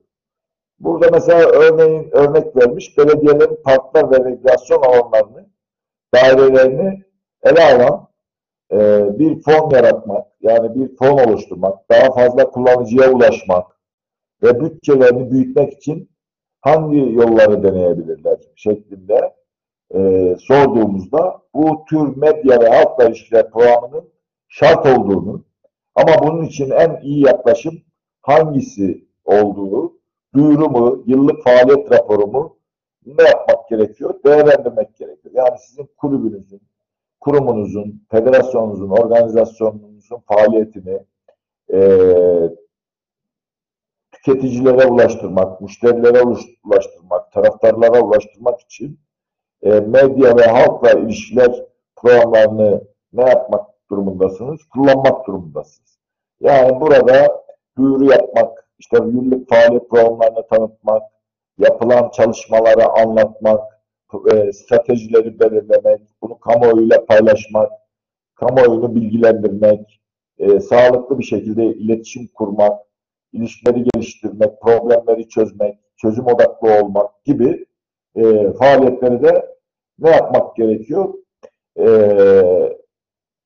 Burada 0.80 1.10
mesela 1.12 1.50
örneğin 1.50 2.10
örnek 2.12 2.56
vermiş 2.56 2.98
belediyelerin 2.98 3.60
parklar 3.64 4.12
ve 4.12 4.32
rekreasyon 4.32 4.82
alanlarını, 4.82 5.50
dairelerini 6.14 7.04
ele 7.44 7.64
alan 7.64 8.08
e, 8.72 9.10
bir 9.20 9.42
fon 9.42 9.70
yaratmak, 9.70 10.28
yani 10.42 10.76
bir 10.76 10.96
fon 10.96 11.18
oluşturmak, 11.18 11.90
daha 11.92 12.12
fazla 12.14 12.50
kullanıcıya 12.50 13.12
ulaşmak 13.12 13.80
ve 14.44 14.62
bütçelerini 14.62 15.32
büyütmek 15.32 15.74
için 15.74 16.10
hangi 16.62 17.14
yolları 17.14 17.64
deneyebilirler 17.64 18.38
şeklinde 18.56 19.36
e, 19.94 20.36
sorduğumuzda 20.40 21.42
bu 21.54 21.86
tür 21.90 22.18
medya 22.18 22.62
ve 22.62 22.70
halkla 22.70 23.06
ilişkiler 23.06 23.52
programının 23.52 24.10
şart 24.48 24.86
olduğunu 24.86 25.44
ama 25.96 26.12
bunun 26.24 26.44
için 26.44 26.70
en 26.70 27.00
iyi 27.02 27.26
yaklaşım 27.26 27.82
hangisi 28.22 29.08
olduğu, 29.26 29.94
duyuru 30.34 30.70
mu, 30.70 31.04
yıllık 31.06 31.44
faaliyet 31.44 31.92
raporu 31.92 32.28
mu 32.28 32.58
ne 33.06 33.24
yapmak 33.24 33.70
gerekiyor? 33.70 34.16
Değerlendirmek 34.26 34.96
gerekiyor. 34.96 35.34
Yani 35.38 35.60
sizin 35.60 35.90
kulübünüzün, 35.98 36.62
kurumunuzun, 37.20 38.06
federasyonunuzun, 38.12 38.90
organizasyonunuzun 38.90 40.20
faaliyetini 40.28 41.00
e, 41.74 41.80
tüketicilere 44.12 44.86
ulaştırmak, 44.86 45.62
müşterilere 45.62 46.22
ulaştırmak, 46.64 47.32
taraftarlara 47.32 48.02
ulaştırmak 48.02 48.62
için 48.62 49.00
e, 49.66 49.70
medya 49.70 50.38
ve 50.38 50.44
halkla 50.44 50.92
ilişkiler 50.92 51.64
programlarını 51.96 52.82
ne 53.14 53.30
yapmak 53.30 53.66
durumundasınız? 53.90 54.64
Kullanmak 54.64 55.28
durumundasınız. 55.28 56.00
Yani 56.42 56.82
burada 56.82 57.44
duyuru 57.78 58.06
yapmak, 58.06 58.68
işte 58.80 58.98
yıllık 58.98 59.50
faaliyet 59.50 59.90
programlarını 59.90 60.48
tanıtmak, 60.48 61.04
yapılan 61.58 62.10
çalışmaları 62.10 62.90
anlatmak, 62.90 63.62
e, 64.34 64.54
stratejileri 64.54 65.40
belirlemek, 65.40 66.02
bunu 66.22 66.40
kamuoyuyla 66.40 67.06
paylaşmak, 67.06 67.72
kamuoyunu 68.36 68.96
bilgilendirmek, 68.96 70.02
e, 70.38 70.60
sağlıklı 70.60 71.20
bir 71.20 71.24
şekilde 71.24 71.66
iletişim 71.66 72.28
kurmak, 72.28 72.80
ilişkileri 73.34 73.84
geliştirmek, 73.84 74.62
problemleri 74.62 75.30
çözmek, 75.30 75.80
çözüm 75.98 76.26
odaklı 76.28 76.82
olmak 76.82 77.26
gibi 77.26 77.66
e, 78.16 78.54
faaliyetleri 78.54 79.24
de 79.24 79.55
ne 80.00 80.10
yapmak 80.10 80.56
gerekiyor? 80.56 81.14
E, 81.80 81.86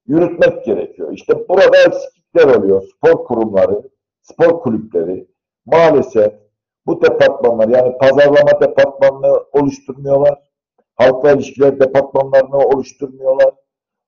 yürütmek 0.07 0.65
gerekiyor. 0.65 1.11
İşte 1.13 1.49
burada 1.49 1.77
eksiklikler 1.77 2.55
oluyor. 2.55 2.83
Spor 2.83 3.25
kurumları, 3.25 3.81
spor 4.21 4.59
kulüpleri 4.59 5.27
maalesef 5.65 6.33
bu 6.85 7.01
departmanlar 7.01 7.67
yani 7.67 7.97
pazarlama 7.97 8.61
departmanını 8.61 9.43
oluşturmuyorlar. 9.51 10.39
Halkla 10.95 11.31
ilişkiler 11.31 11.79
departmanlarını 11.79 12.57
oluşturmuyorlar. 12.57 13.53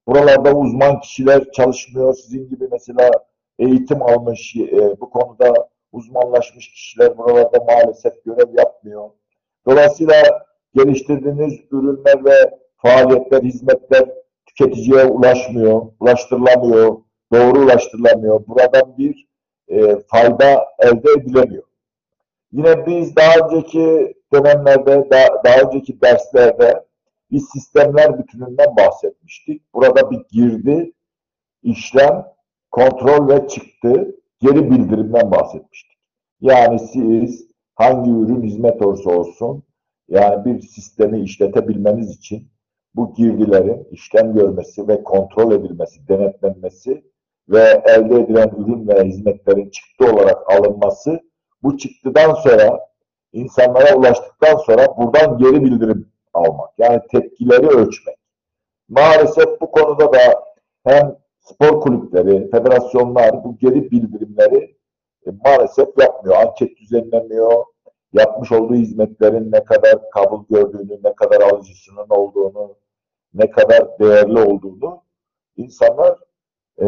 Buralarda 0.08 0.54
uzman 0.54 1.00
kişiler 1.00 1.52
çalışmıyor. 1.52 2.14
Sizin 2.14 2.50
gibi 2.50 2.68
mesela 2.72 3.12
eğitim 3.60 4.02
almış, 4.02 4.56
e, 4.56 5.02
bu 5.02 5.10
konuda 5.10 5.70
uzmanlaşmış 5.92 6.72
kişiler 6.72 7.18
buralarda 7.18 7.64
maalesef 7.64 8.26
görev 8.26 8.58
yapmıyor. 8.58 9.10
Dolayısıyla 9.68 10.46
geliştirdiğiniz 10.76 11.54
ürünler 11.72 12.26
ve 12.26 12.60
faaliyetler, 12.78 13.44
hizmetler 13.44 14.10
tüketiciye 14.46 15.06
ulaşmıyor, 15.06 15.82
ulaştırılamıyor, 16.00 16.98
doğru 17.34 17.60
ulaştırılamıyor. 17.60 18.48
Buradan 18.48 18.98
bir 18.98 19.28
e, 19.68 20.00
fayda 20.08 20.66
elde 20.80 21.12
edilemiyor. 21.18 21.64
Yine 22.52 22.86
biz 22.88 23.16
daha 23.16 23.48
önceki 23.48 24.14
dönemlerde, 24.34 25.08
daha, 25.12 25.44
daha 25.44 25.62
önceki 25.62 26.02
derslerde 26.02 26.86
biz 27.32 27.50
sistemler 27.54 28.20
bütününden 28.20 28.76
bahsetmiştik. 28.78 29.74
Burada 29.74 30.12
bir 30.12 30.20
girdi, 30.32 30.94
işlem, 31.64 32.26
kontrol 32.72 33.30
ve 33.30 33.48
çıktı, 33.48 34.16
geri 34.40 34.72
bildirimden 34.72 35.32
bahsetmiştik. 35.32 35.98
Yani 36.42 36.80
siz 36.80 37.48
hangi 37.76 38.12
ürün 38.12 38.42
hizmet 38.42 38.82
olursa 38.82 39.10
olsun, 39.10 39.64
yani 40.12 40.46
bir 40.46 40.62
sistemi 40.62 41.22
işletebilmeniz 41.22 42.18
için 42.18 42.52
bu 42.96 43.14
girdilerin 43.14 43.88
işlem 43.92 44.34
görmesi 44.34 44.88
ve 44.88 45.04
kontrol 45.04 45.52
edilmesi, 45.52 46.08
denetlenmesi 46.08 47.04
ve 47.50 47.82
elde 47.86 48.16
edilen 48.16 48.50
ürün 48.58 48.88
ve 48.88 49.04
hizmetlerin 49.04 49.70
çıktı 49.70 50.14
olarak 50.14 50.52
alınması 50.52 51.20
bu 51.64 51.78
çıktıdan 51.78 52.34
sonra 52.34 52.80
insanlara 53.34 53.96
ulaştıktan 53.96 54.58
sonra 54.58 54.98
buradan 54.98 55.38
geri 55.38 55.64
bildirim 55.64 56.12
almak. 56.34 56.70
Yani 56.78 57.02
tepkileri 57.12 57.68
ölçmek. 57.68 58.18
Maalesef 58.90 59.62
bu 59.62 59.72
konuda 59.72 60.14
da 60.14 60.44
hem 60.86 61.16
spor 61.40 61.82
kulüpleri, 61.82 62.50
federasyonlar 62.52 63.44
bu 63.44 63.58
geri 63.58 63.92
bildirimleri 63.92 64.78
e, 65.28 65.30
maalesef 65.46 65.88
yapmıyor. 66.00 66.38
Anket 66.38 66.78
düzenlemiyor. 66.78 67.64
Yapmış 68.14 68.52
olduğu 68.52 68.76
hizmetlerin 68.76 69.52
ne 69.52 69.64
kadar 69.64 70.10
kabul 70.10 70.44
gördüğünü, 70.50 71.00
ne 71.04 71.16
kadar 71.16 71.42
alıcısının 71.42 72.10
olduğunu, 72.10 72.76
ne 73.34 73.52
kadar 73.52 74.00
değerli 74.00 74.40
olduğunu 74.40 75.02
insanlar 75.58 76.20
e, 76.78 76.88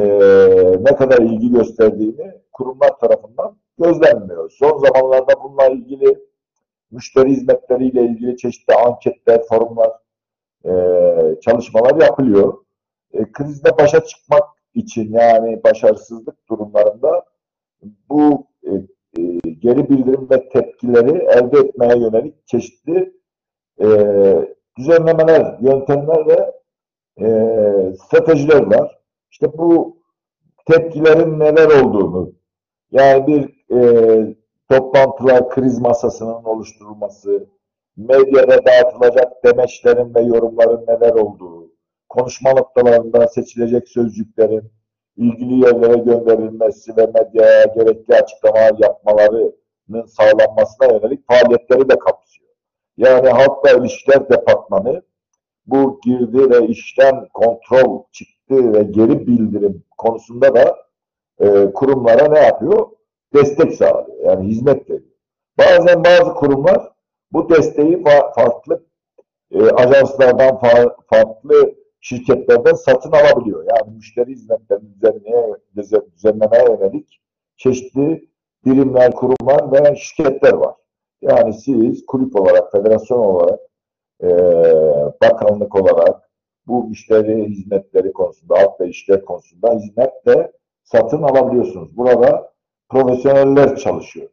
ne 0.80 0.96
kadar 0.96 1.18
ilgi 1.18 1.52
gösterdiğini 1.52 2.34
kurumlar 2.52 3.00
tarafından 3.00 3.58
gözlenmiyor. 3.80 4.50
Son 4.50 4.78
zamanlarda 4.78 5.34
bununla 5.44 5.68
ilgili 5.68 6.20
müşteri 6.92 7.30
hizmetleriyle 7.30 8.02
ilgili 8.02 8.38
çeşitli 8.38 8.74
anketler, 8.74 9.42
forumlar, 9.50 9.92
e, 10.66 10.72
çalışmalar 11.42 12.02
yapılıyor. 12.02 12.54
E, 13.14 13.32
krizle 13.32 13.78
başa 13.78 14.04
çıkmak 14.04 14.44
için 14.74 15.14
yani 15.14 15.64
başarısızlık 15.64 16.50
durumlarında 16.50 17.26
bu 18.10 18.48
e, 18.64 18.72
geri 19.64 19.90
bildirim 19.90 20.28
ve 20.32 20.50
tepkileri 20.50 21.18
elde 21.18 21.60
etmeye 21.60 22.00
yönelik 22.00 22.48
çeşitli 22.48 23.14
e, 23.82 23.88
düzenlemeler, 24.78 25.58
yöntemler 25.62 26.28
ve 26.28 26.52
e, 27.22 27.28
stratejiler 27.96 28.62
var. 28.62 29.00
İşte 29.32 29.58
bu 29.58 29.98
tepkilerin 30.66 31.40
neler 31.40 31.84
olduğunu, 31.84 32.34
yani 32.92 33.28
bir 33.28 33.66
e, 33.78 34.36
toplantılar, 34.70 35.50
kriz 35.50 35.80
masasının 35.80 36.44
oluşturulması, 36.44 37.48
medyada 37.98 38.66
dağıtılacak 38.66 39.44
demeçlerin 39.44 40.16
ve 40.16 40.22
yorumların 40.22 40.86
neler 40.88 41.14
olduğu, 41.14 41.72
konuşma 42.10 42.52
noktalarında 42.54 43.28
seçilecek 43.28 43.90
sözcüklerin 43.90 44.72
ilgili 45.18 45.54
yerlere 45.54 45.98
gönderilmesi 45.98 46.98
ve 46.98 47.06
medyaya 47.06 47.64
gerekli 47.64 48.16
açıklama 48.16 48.60
yapmalarının 48.60 49.63
sağlanmasına 50.02 50.88
yönelik 50.88 51.28
faaliyetleri 51.28 51.90
de 51.90 52.00
kapsıyor. 52.00 52.50
Yani 52.98 53.30
halkla 53.30 53.72
ilişkiler 53.72 54.30
departmanı 54.30 55.04
bu 55.66 56.00
girdi 56.04 56.50
ve 56.50 56.68
işlem 56.68 57.28
kontrol 57.34 58.04
çıktı 58.12 58.74
ve 58.74 58.84
geri 58.84 59.28
bildirim 59.28 59.84
konusunda 59.98 60.56
da 60.56 60.78
e, 61.40 61.74
kurumlara 61.74 62.28
ne 62.28 62.40
yapıyor? 62.40 62.88
Destek 63.34 63.74
sağlıyor. 63.74 64.18
Yani 64.24 64.48
hizmet 64.48 64.90
veriyor. 64.90 65.10
Bazen 65.58 66.04
bazı 66.04 66.34
kurumlar 66.34 66.92
bu 67.32 67.50
desteği 67.50 68.04
farklı 68.36 68.86
e, 69.52 69.70
ajanslardan, 69.70 70.60
farklı 71.10 71.76
şirketlerden 72.02 72.74
satın 72.74 73.12
alabiliyor. 73.12 73.64
Yani 73.64 73.96
müşteri 73.96 74.32
hizmetlerini 74.32 74.94
düzenlemeye, 74.96 75.56
düzenlemeye 76.16 76.64
yönelik 76.64 77.22
çeşitli 77.58 78.30
birimler, 78.66 79.12
kurumlar 79.12 79.72
ve 79.72 79.96
şirketler 79.96 80.54
var. 80.54 80.76
Yani 81.22 81.54
siz 81.54 82.06
kulüp 82.06 82.36
olarak, 82.36 82.72
federasyon 82.72 83.20
olarak, 83.20 83.60
e, 84.24 84.30
bakanlık 85.22 85.76
olarak 85.76 86.30
bu 86.68 86.84
müşteri 86.84 87.46
hizmetleri 87.46 88.14
konusunda, 88.14 88.60
halk 88.60 88.82
ve 88.82 88.88
işler 88.88 89.26
konusunda 89.26 89.74
hizmet 89.74 90.26
de 90.26 90.52
satın 90.84 91.24
alabiliyorsunuz. 91.24 91.98
Burada 91.98 92.54
profesyoneller 92.90 93.76
çalışıyor. 93.76 94.30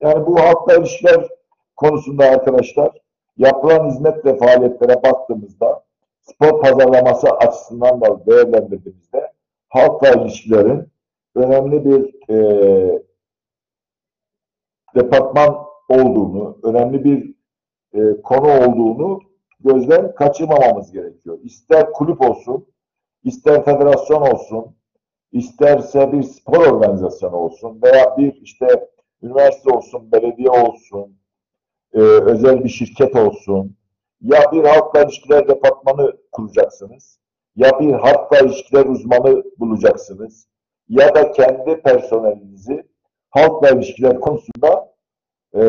Yani 0.00 0.26
bu 0.26 0.40
halkla 0.40 0.74
ilişkiler 0.74 1.28
konusunda 1.76 2.24
arkadaşlar 2.24 2.90
yapılan 3.36 3.90
hizmet 3.90 4.24
ve 4.24 4.36
faaliyetlere 4.36 5.02
baktığımızda 5.02 5.82
spor 6.20 6.62
pazarlaması 6.62 7.30
açısından 7.30 8.00
da 8.00 8.26
değerlendirdiğimizde 8.26 9.32
halkla 9.68 10.10
ilişkilerin 10.10 10.88
önemli 11.34 11.84
bir 11.84 12.32
e, 12.34 13.02
departman 14.94 15.56
olduğunu, 15.88 16.58
önemli 16.62 17.04
bir 17.04 17.34
e, 17.94 18.22
konu 18.22 18.48
olduğunu 18.48 19.20
gözden 19.60 20.14
kaçırmamamız 20.14 20.92
gerekiyor. 20.92 21.38
İster 21.42 21.92
kulüp 21.92 22.20
olsun, 22.20 22.66
ister 23.24 23.64
federasyon 23.64 24.22
olsun, 24.22 24.76
isterse 25.32 26.12
bir 26.12 26.22
spor 26.22 26.66
organizasyonu 26.66 27.36
olsun 27.36 27.82
veya 27.82 28.16
bir 28.18 28.34
işte 28.34 28.88
üniversite 29.22 29.70
olsun, 29.70 30.12
belediye 30.12 30.50
olsun, 30.50 31.16
e, 31.94 32.00
özel 32.00 32.64
bir 32.64 32.68
şirket 32.68 33.16
olsun, 33.16 33.76
ya 34.20 34.52
bir 34.52 34.64
halkla 34.64 35.02
ilişkiler 35.02 35.48
departmanı 35.48 36.16
kuracaksınız, 36.32 37.18
ya 37.56 37.80
bir 37.80 37.92
halkla 37.92 38.38
ilişkiler 38.38 38.86
uzmanı 38.86 39.44
bulacaksınız, 39.58 40.46
ya 40.88 41.14
da 41.14 41.32
kendi 41.32 41.82
personelinizi 41.82 42.91
halkla 43.32 43.70
ilişkiler 43.70 44.20
konusunda 44.20 44.94
e, 45.54 45.62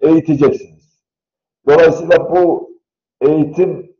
eğiteceksiniz. 0.00 1.02
Dolayısıyla 1.68 2.30
bu 2.30 2.70
eğitim 3.20 3.96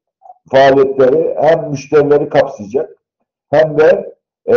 faaliyetleri 0.51 1.37
hem 1.41 1.71
müşterileri 1.71 2.29
kapsayacak 2.29 2.97
hem 3.51 3.79
de 3.79 4.17
e, 4.49 4.57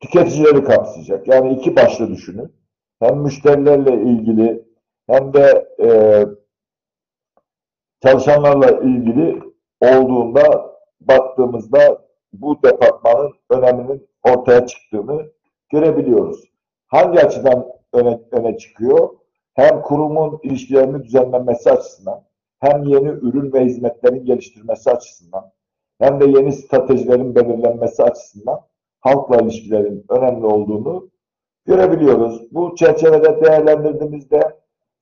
tüketicileri 0.00 0.64
kapsayacak. 0.64 1.28
Yani 1.28 1.52
iki 1.52 1.76
başlı 1.76 2.10
düşünün. 2.10 2.52
Hem 3.00 3.18
müşterilerle 3.18 3.94
ilgili 3.94 4.64
hem 5.10 5.34
de 5.34 5.68
e, 5.80 5.88
çalışanlarla 8.02 8.70
ilgili 8.70 9.42
olduğunda 9.80 10.72
baktığımızda 11.00 12.02
bu 12.32 12.62
departmanın 12.62 13.32
öneminin 13.50 14.08
ortaya 14.22 14.66
çıktığını 14.66 15.32
görebiliyoruz. 15.72 16.44
Hangi 16.86 17.20
açıdan 17.20 17.66
öne, 17.92 18.20
öne 18.32 18.58
çıkıyor? 18.58 19.08
Hem 19.54 19.82
kurumun 19.82 20.40
ilişkilerini 20.42 21.04
düzenlenmesi 21.04 21.70
açısından, 21.70 22.24
hem 22.60 22.84
yeni 22.84 23.08
ürün 23.08 23.52
ve 23.52 23.64
hizmetlerin 23.64 24.24
geliştirmesi 24.24 24.90
açısından, 24.90 25.52
hem 25.98 26.20
de 26.20 26.24
yeni 26.24 26.52
stratejilerin 26.52 27.34
belirlenmesi 27.34 28.02
açısından 28.02 28.60
halkla 29.00 29.36
ilişkilerin 29.36 30.04
önemli 30.08 30.46
olduğunu 30.46 31.10
görebiliyoruz. 31.66 32.52
Bu 32.52 32.76
çerçevede 32.76 33.44
değerlendirdiğimizde 33.44 34.40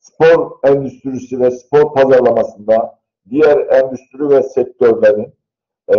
spor 0.00 0.50
endüstrisi 0.64 1.40
ve 1.40 1.50
spor 1.50 1.94
pazarlamasında 1.94 2.98
diğer 3.30 3.58
endüstri 3.58 4.28
ve 4.28 4.42
sektörlerin 4.42 5.34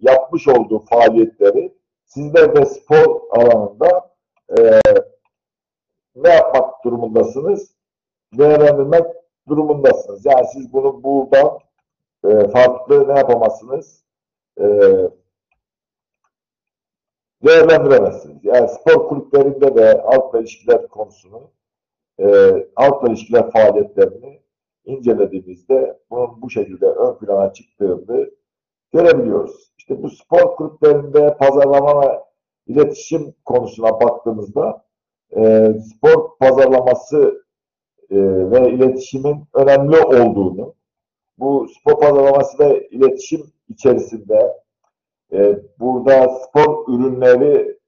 yapmış 0.00 0.48
olduğu 0.48 0.78
faaliyetleri 0.78 1.72
sizler 2.06 2.56
de 2.56 2.64
spor 2.64 3.20
alanında 3.30 4.10
e, 4.58 4.80
ne 6.16 6.28
yapmak 6.28 6.84
durumundasınız? 6.84 7.76
Değerlendirmek 8.32 9.06
durumundasınız. 9.48 10.26
Yani 10.26 10.46
siz 10.52 10.72
bunu 10.72 11.02
buradan 11.02 11.58
e, 12.24 12.48
farklı 12.48 13.08
ne 13.08 13.18
yapamazsınız? 13.18 14.04
E, 14.60 14.64
değerlendiremezsiniz. 17.44 18.44
Yani 18.44 18.68
spor 18.68 19.08
kulüplerinde 19.08 19.74
de 19.74 20.02
halkla 20.06 20.40
ilişkiler 20.40 20.88
konusunu, 20.88 21.50
e, 22.20 22.26
halkla 22.74 23.08
ilişkiler 23.08 23.50
faaliyetlerini 23.50 24.42
incelediğimizde 24.84 25.98
bunun 26.10 26.42
bu 26.42 26.50
şekilde 26.50 26.86
ön 26.86 27.14
plana 27.18 27.52
çıktığını 27.52 28.30
görebiliyoruz. 28.96 29.72
İşte 29.78 30.02
bu 30.02 30.10
spor 30.10 30.56
kulüplerinde 30.56 31.36
pazarlama 31.36 32.02
ve 32.02 32.22
iletişim 32.66 33.34
konusuna 33.44 34.00
baktığımızda 34.00 34.84
e, 35.36 35.72
spor 35.80 36.36
pazarlaması 36.38 37.44
e, 38.10 38.16
ve 38.50 38.70
iletişimin 38.70 39.44
önemli 39.54 39.96
olduğunu, 39.96 40.74
bu 41.38 41.66
spor 41.68 42.00
pazarlaması 42.00 42.58
ve 42.58 42.88
iletişim 42.88 43.42
içerisinde 43.68 44.56
e, 45.32 45.58
burada 45.78 46.28
spor 46.28 46.94
ürünleri 46.94 47.78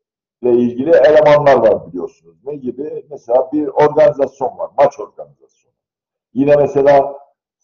ile 0.42 0.52
ilgili 0.52 0.90
elemanlar 0.90 1.56
var 1.56 1.86
biliyorsunuz. 1.86 2.36
Ne 2.44 2.56
gibi? 2.56 3.06
Mesela 3.10 3.52
bir 3.52 3.66
organizasyon 3.66 4.58
var, 4.58 4.70
maç 4.78 5.00
organizasyonu. 5.00 5.74
Yine 6.34 6.56
mesela 6.56 7.18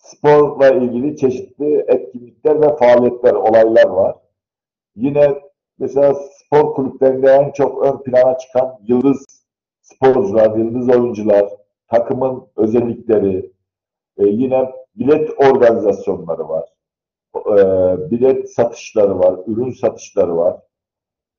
sporla 0.04 0.70
ilgili 0.70 1.16
çeşitli 1.16 1.84
etkinlikler 1.88 2.60
ve 2.60 2.76
faaliyetler, 2.76 3.34
olaylar 3.34 3.86
var. 3.86 4.16
Yine 4.96 5.42
mesela 5.78 6.14
spor 6.14 6.74
kulüplerinde 6.74 7.30
en 7.30 7.50
çok 7.52 7.84
ön 7.86 8.02
plana 8.02 8.38
çıkan 8.38 8.78
yıldız 8.86 9.44
sporcular, 9.82 10.56
yıldız 10.56 10.88
oyuncular, 10.88 11.48
takımın 11.88 12.46
özellikleri, 12.56 13.52
e, 14.18 14.26
yine 14.26 14.72
bilet 14.94 15.30
organizasyonları 15.30 16.48
var. 16.48 16.68
E, 17.36 18.10
bilet 18.10 18.50
satışları 18.54 19.18
var, 19.18 19.40
ürün 19.46 19.70
satışları 19.70 20.36
var. 20.36 20.60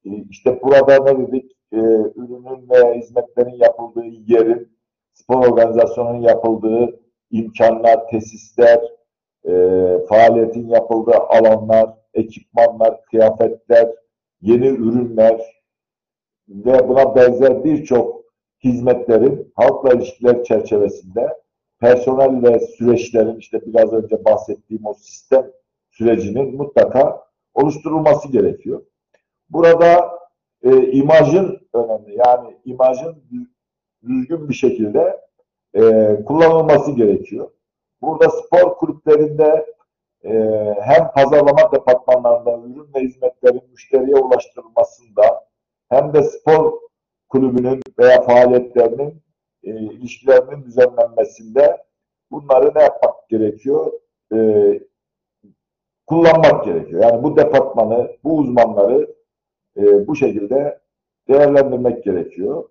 E, 0.06 0.10
işte 0.30 0.62
burada 0.63 1.04
ne 1.04 1.28
dedik? 1.28 1.51
E, 1.71 1.78
ürünün 2.15 2.69
ve 2.69 2.99
hizmetlerin 2.99 3.56
yapıldığı 3.56 4.06
yerin, 4.06 4.78
spor 5.13 5.47
organizasyonunun 5.47 6.21
yapıldığı 6.21 7.05
imkanlar, 7.38 8.08
tesisler, 8.08 8.82
e, 9.45 9.52
faaliyetin 10.10 10.69
yapıldığı 10.69 11.17
alanlar, 11.17 11.89
ekipmanlar, 12.13 13.02
kıyafetler, 13.02 13.89
yeni 14.41 14.67
ürünler 14.67 15.41
ve 16.50 16.88
buna 16.88 17.15
benzer 17.15 17.63
birçok 17.63 18.26
hizmetlerin 18.63 19.52
halkla 19.56 19.93
ilişkiler 19.93 20.43
çerçevesinde 20.43 21.38
personel 21.80 22.43
ve 22.43 22.60
süreçlerin 22.60 23.38
işte 23.38 23.62
biraz 23.65 23.93
önce 23.93 24.26
bahsettiğim 24.26 24.86
o 24.86 24.93
sistem 24.93 25.52
sürecinin 25.91 26.56
mutlaka 26.56 27.26
oluşturulması 27.54 28.32
gerekiyor. 28.32 28.84
Burada 29.50 30.19
e, 30.63 30.91
imajın 30.91 31.67
önemli. 31.74 32.17
Yani 32.26 32.58
imajın 32.65 33.24
düzgün 34.08 34.50
bir 34.50 34.54
şekilde 34.54 35.26
e, 35.75 36.15
kullanılması 36.25 36.91
gerekiyor. 36.91 37.49
Burada 38.01 38.29
spor 38.29 38.77
kulüplerinde 38.77 39.65
e, 40.23 40.33
hem 40.81 41.11
pazarlama 41.15 41.71
departmanlarında 41.71 42.67
ürün 42.67 42.93
ve 42.95 42.99
hizmetlerin 42.99 43.63
müşteriye 43.71 44.15
ulaştırılmasında 44.15 45.47
hem 45.89 46.13
de 46.13 46.23
spor 46.23 46.73
kulübünün 47.29 47.81
veya 47.99 48.21
faaliyetlerinin 48.21 49.21
e, 49.63 49.69
ilişkilerinin 49.69 50.63
düzenlenmesinde 50.65 51.77
bunları 52.31 52.71
ne 52.75 52.81
yapmak 52.81 53.29
gerekiyor? 53.29 53.91
E, 54.33 54.38
kullanmak 56.07 56.65
gerekiyor. 56.65 57.03
Yani 57.03 57.23
bu 57.23 57.38
departmanı, 57.38 58.11
bu 58.23 58.38
uzmanları 58.38 59.15
e, 59.77 60.07
bu 60.07 60.15
şekilde 60.15 60.79
değerlendirmek 61.27 62.03
gerekiyor. 62.03 62.69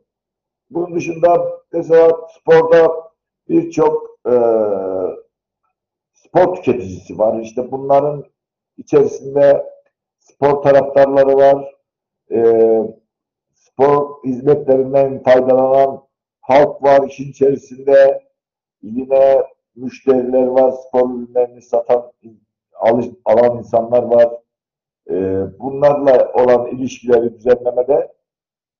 Bunun 0.70 0.94
dışında 0.94 1.60
mesela 1.72 2.12
sporda 2.40 2.92
birçok 3.48 4.18
e, 4.26 4.34
spor 6.12 6.56
tüketicisi 6.56 7.18
var. 7.18 7.40
İşte 7.40 7.70
bunların 7.70 8.24
içerisinde 8.76 9.66
spor 10.18 10.62
taraftarları 10.62 11.36
var, 11.36 11.74
e, 12.30 12.38
spor 13.54 14.24
hizmetlerinden 14.24 15.22
faydalanan 15.22 16.02
halk 16.40 16.82
var 16.82 17.08
işin 17.08 17.30
içerisinde. 17.30 18.24
Yine 18.82 19.42
müşteriler 19.76 20.46
var, 20.46 20.70
spor 20.70 21.10
ürünlerini 21.10 21.62
satan, 21.62 22.12
alan 23.24 23.58
insanlar 23.58 24.02
var. 24.02 24.32
E, 25.10 25.14
bunlarla 25.58 26.32
olan 26.32 26.66
ilişkileri 26.66 27.34
düzenlemede 27.34 28.12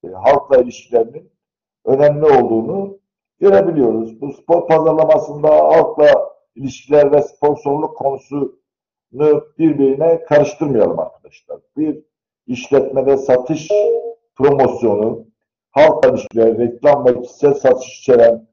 e, 0.05 0.09
halkla 0.09 0.57
ilişkilerinin 0.57 1.33
önemli 1.85 2.25
olduğunu 2.25 2.99
görebiliyoruz. 3.41 4.21
Bu 4.21 4.33
spor 4.33 4.67
pazarlamasında 4.67 5.49
halkla 5.49 6.35
ilişkiler 6.55 7.13
ve 7.13 7.23
sponsorluk 7.23 7.97
konusunu 7.97 8.59
birbirine 9.59 10.25
karıştırmayalım 10.25 10.99
arkadaşlar. 10.99 11.59
Bir 11.77 12.05
işletmede 12.47 13.17
satış 13.17 13.71
promosyonu, 14.37 15.27
halk 15.71 16.05
ilişkileri, 16.05 16.59
reklam 16.59 17.07
ve 17.07 17.23
kişisel 17.23 17.55
satış 17.55 17.99
içeren 17.99 18.47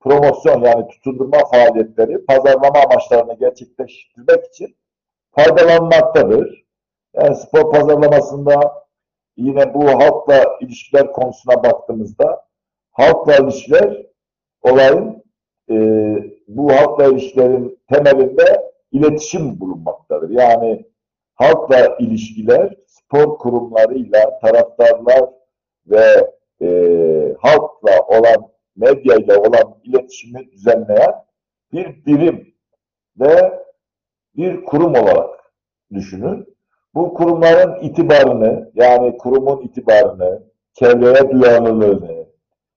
promosyon 0.00 0.62
yani 0.62 0.88
tutundurma 0.88 1.38
faaliyetleri 1.38 2.24
pazarlama 2.24 2.78
amaçlarını 2.84 3.34
gerçekleştirmek 3.34 4.46
için 4.46 4.76
faydalanmaktadır. 5.30 6.64
Yani 7.14 7.36
spor 7.36 7.72
pazarlamasında 7.72 8.84
yine 9.36 9.74
bu 9.74 9.88
halkla 9.88 10.44
ilişkiler 10.60 11.12
konusuna 11.12 11.62
baktığımızda 11.64 12.47
halkla 12.98 13.36
ilişkiler 13.36 14.06
olayın 14.62 15.24
e, 15.70 15.76
bu 16.48 16.72
halkla 16.72 17.04
ilişkilerin 17.04 17.78
temelinde 17.92 18.72
iletişim 18.92 19.60
bulunmaktadır. 19.60 20.30
Yani 20.30 20.86
halkla 21.34 21.96
ilişkiler 21.98 22.74
spor 22.86 23.38
kurumlarıyla, 23.38 24.38
taraftarlar 24.38 25.24
ve 25.86 26.30
e, 26.62 26.68
halkla 27.40 28.00
olan, 28.08 28.48
medya 28.76 29.16
ile 29.16 29.36
olan 29.36 29.78
iletişimi 29.84 30.52
düzenleyen 30.52 31.14
bir 31.72 32.06
birim 32.06 32.54
ve 33.20 33.60
bir 34.36 34.64
kurum 34.64 34.94
olarak 34.94 35.52
düşünün. 35.92 36.56
Bu 36.94 37.14
kurumların 37.14 37.82
itibarını, 37.82 38.70
yani 38.74 39.18
kurumun 39.18 39.60
itibarını, 39.62 40.42
çevreye 40.72 41.30
duyarlılığını, 41.30 42.17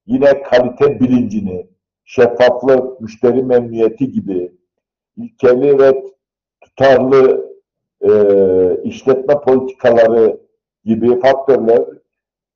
yine 0.06 0.44
kalite 0.44 1.00
bilincini, 1.00 1.68
şeffaflık, 2.04 3.02
müşteri 3.02 3.44
memnuniyeti 3.44 4.12
gibi 4.12 4.52
ilkeli 5.18 5.80
ve 5.80 6.04
tutarlı 6.62 7.52
e, 8.02 8.12
işletme 8.84 9.42
politikaları 9.42 10.42
gibi 10.86 11.20
faktörler 11.20 11.86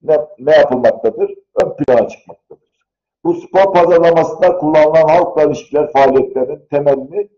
ne, 0.01 0.17
ne 0.39 0.55
yapılmaktadır? 0.55 1.31
Ön 1.63 1.75
plana 1.75 2.07
çıkmaktadır. 2.09 2.65
Bu 3.23 3.33
spor 3.33 3.73
pazarlamasında 3.73 4.57
kullanılan 4.57 5.07
halkla 5.07 5.43
ilişkiler 5.43 5.91
faaliyetlerinin 5.91 6.65
temelini 6.69 7.29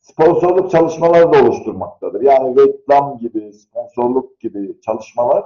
sponsorluk 0.00 0.70
çalışmaları 0.70 1.32
da 1.32 1.42
oluşturmaktadır. 1.42 2.20
Yani 2.20 2.56
reklam 2.56 3.18
gibi, 3.18 3.52
sponsorluk 3.52 4.40
gibi 4.40 4.80
çalışmalar 4.80 5.44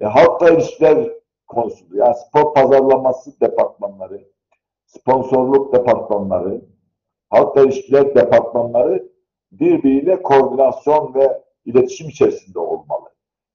e, 0.00 0.04
halkla 0.04 0.50
ilişkiler 0.50 1.10
konusudur. 1.54 1.96
Yani 1.96 2.14
spor 2.28 2.54
pazarlaması 2.54 3.40
departmanları, 3.40 4.28
sponsorluk 4.86 5.74
departmanları, 5.74 6.64
halkla 7.30 7.62
ilişkiler 7.62 8.14
departmanları 8.14 9.08
birbiriyle 9.52 10.22
koordinasyon 10.22 11.14
ve 11.14 11.42
iletişim 11.64 12.08
içerisinde 12.08 12.58
olmalı. 12.58 13.08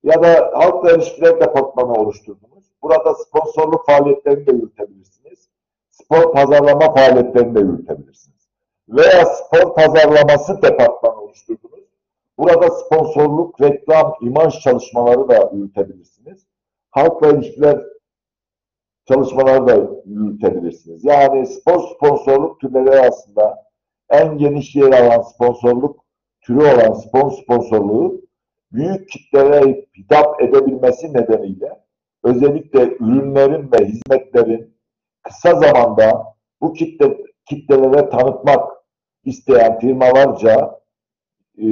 Ya 0.04 0.24
da 0.24 0.52
halkla 0.54 0.92
ilişkiler 0.92 1.42
departmanı 1.42 1.94
oluşturdunuz. 1.94 2.66
Burada 2.84 3.16
sponsorluk 3.16 3.86
faaliyetlerini 3.86 4.48
de 4.48 4.52
yürütebilirsiniz. 4.52 5.50
Spor 5.90 6.34
pazarlama 6.34 6.94
faaliyetlerini 6.94 7.56
de 7.56 7.60
yürütebilirsiniz. 7.60 8.50
Veya 8.90 9.26
spor 9.26 9.76
pazarlaması 9.76 10.62
departmanı 10.62 11.22
oluşturdunuz. 11.22 11.86
Burada 12.38 12.70
sponsorluk, 12.70 13.62
reklam, 13.62 14.14
imaj 14.22 14.60
çalışmaları 14.60 15.30
da 15.30 15.52
yürütebilirsiniz. 15.54 16.47
Halkla 16.98 17.28
ilişkiler 17.28 17.82
çalışmaları 19.08 19.68
da 19.68 19.90
yürütebilirsiniz. 20.06 21.06
Yani 21.06 21.48
spor 21.48 21.80
sponsorluk 21.96 22.60
türleri 22.60 23.00
aslında 23.00 23.64
en 24.10 24.38
geniş 24.38 24.76
yer 24.76 24.92
alan 24.92 25.22
sponsorluk 25.22 26.06
türü 26.42 26.60
olan 26.60 26.94
spor 26.94 27.32
sponsorluğu 27.32 28.22
büyük 28.72 29.10
kitlere 29.10 29.86
hitap 29.98 30.42
edebilmesi 30.42 31.14
nedeniyle 31.14 31.84
özellikle 32.24 32.84
ürünlerin 32.84 33.72
ve 33.72 33.86
hizmetlerin 33.86 34.78
kısa 35.24 35.56
zamanda 35.56 36.24
bu 36.62 36.74
kitle 36.74 37.18
kitlelere 37.46 38.10
tanıtmak 38.10 38.72
isteyen 39.24 39.80
firmalarca, 39.80 40.80
e, 41.58 41.68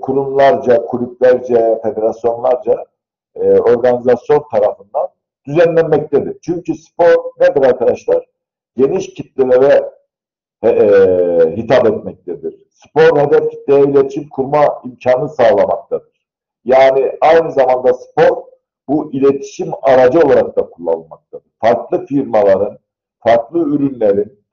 kurumlarca, 0.00 0.86
kulüplerce, 0.86 1.80
federasyonlarca 1.82 2.91
e, 3.34 3.58
organizasyon 3.58 4.44
tarafından 4.50 5.08
düzenlenmektedir. 5.46 6.38
Çünkü 6.42 6.74
spor 6.74 7.32
nedir 7.40 7.62
arkadaşlar? 7.62 8.26
Geniş 8.76 9.14
kitlelere 9.14 9.90
e, 10.62 10.68
e, 10.68 11.56
hitap 11.56 11.86
etmektedir. 11.86 12.66
Spor 12.70 13.18
hedef 13.18 13.50
kitleye 13.50 13.84
iletişim 13.84 14.28
kurma 14.28 14.82
imkanı 14.84 15.28
sağlamaktadır. 15.28 16.12
Yani 16.64 17.12
aynı 17.20 17.52
zamanda 17.52 17.94
spor 17.94 18.42
bu 18.88 19.12
iletişim 19.12 19.72
aracı 19.82 20.20
olarak 20.20 20.56
da 20.56 20.70
kullanılmaktadır. 20.70 21.50
Farklı 21.60 22.06
firmaların, 22.06 22.78
farklı 23.18 23.58
ürünlerin 23.58 24.44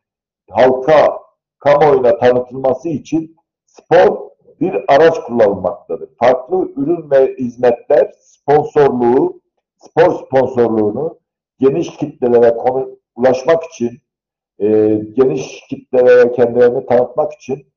halka, 0.49 1.19
kamuoyuna 1.59 2.17
tanıtılması 2.17 2.89
için 2.89 3.37
spor 3.65 4.28
bir 4.61 4.83
araç 4.87 5.19
kullanılmaktadır. 5.19 6.09
Farklı 6.19 6.71
ürün 6.75 7.11
ve 7.11 7.35
hizmetler 7.39 8.11
sponsorluğu, 8.19 9.41
spor 9.77 10.25
sponsorluğunu 10.25 11.19
geniş 11.59 11.97
kitlelere 11.97 12.57
konu, 12.57 12.99
ulaşmak 13.15 13.63
için, 13.63 13.91
e, 14.59 14.67
geniş 15.13 15.61
kitlelere 15.69 16.31
kendilerini 16.31 16.85
tanıtmak 16.85 17.33
için 17.33 17.67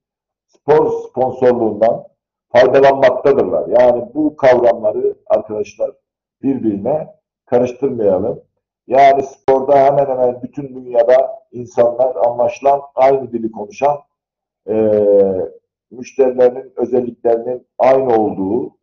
spor 0.47 0.91
sponsorluğundan 1.09 2.03
faydalanmaktadırlar. 2.51 3.67
Yani 3.67 4.05
bu 4.13 4.35
kavramları 4.35 5.15
arkadaşlar 5.27 5.91
birbirine 6.41 7.07
karıştırmayalım. 7.45 8.41
Yani 8.87 9.23
sporda 9.23 9.75
hemen 9.85 10.05
hemen 10.05 10.41
bütün 10.41 10.75
dünyada 10.75 11.43
insanlar 11.51 12.15
anlaşılan 12.15 12.81
aynı 12.95 13.31
dili 13.31 13.51
konuşan 13.51 13.97
e, 14.67 14.73
müşterilerinin 15.93 16.73
özelliklerinin 16.75 17.67
aynı 17.77 18.15
olduğu, 18.15 18.77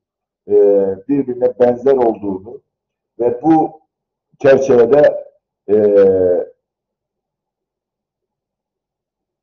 e, 0.49 0.55
birbirine 1.09 1.59
benzer 1.61 1.97
olduğunu 1.97 2.61
ve 3.19 3.43
bu 3.43 3.81
çerçevede 4.39 5.25
e, 5.69 5.77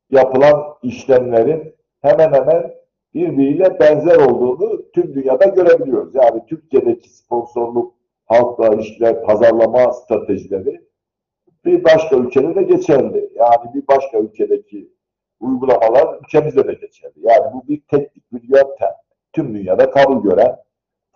yapılan 0.09 0.63
işlemlerin 0.83 1.75
hemen 2.01 2.33
hemen 2.33 2.73
birbiriyle 3.13 3.79
benzer 3.79 4.15
olduğunu 4.15 4.91
tüm 4.91 5.15
dünyada 5.15 5.45
görebiliyoruz. 5.45 6.15
Yani 6.15 6.43
Türkiye'deki 6.47 7.09
sponsorluk, 7.09 7.93
halkla 8.25 8.75
ilişkiler, 8.75 9.23
pazarlama 9.23 9.93
stratejileri 9.93 10.87
bir 11.65 11.83
başka 11.83 12.15
ülkede 12.15 12.55
de 12.55 12.63
geçerli. 12.63 13.29
Yani 13.35 13.73
bir 13.73 13.87
başka 13.87 14.19
ülkedeki 14.19 14.89
uygulamalar 15.39 16.19
ülkemizde 16.23 16.67
de 16.67 16.73
geçerli. 16.73 17.13
Yani 17.15 17.53
bu 17.53 17.67
bir 17.67 17.81
teknik 17.81 18.31
bir 18.31 18.43
yöntem. 18.43 18.93
Tüm 19.33 19.53
dünyada 19.53 19.91
kabul 19.91 20.23
gören 20.23 20.57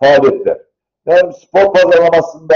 faaliyetler. 0.00 0.58
Yani 1.06 1.32
spor 1.32 1.72
pazarlamasında 1.72 2.54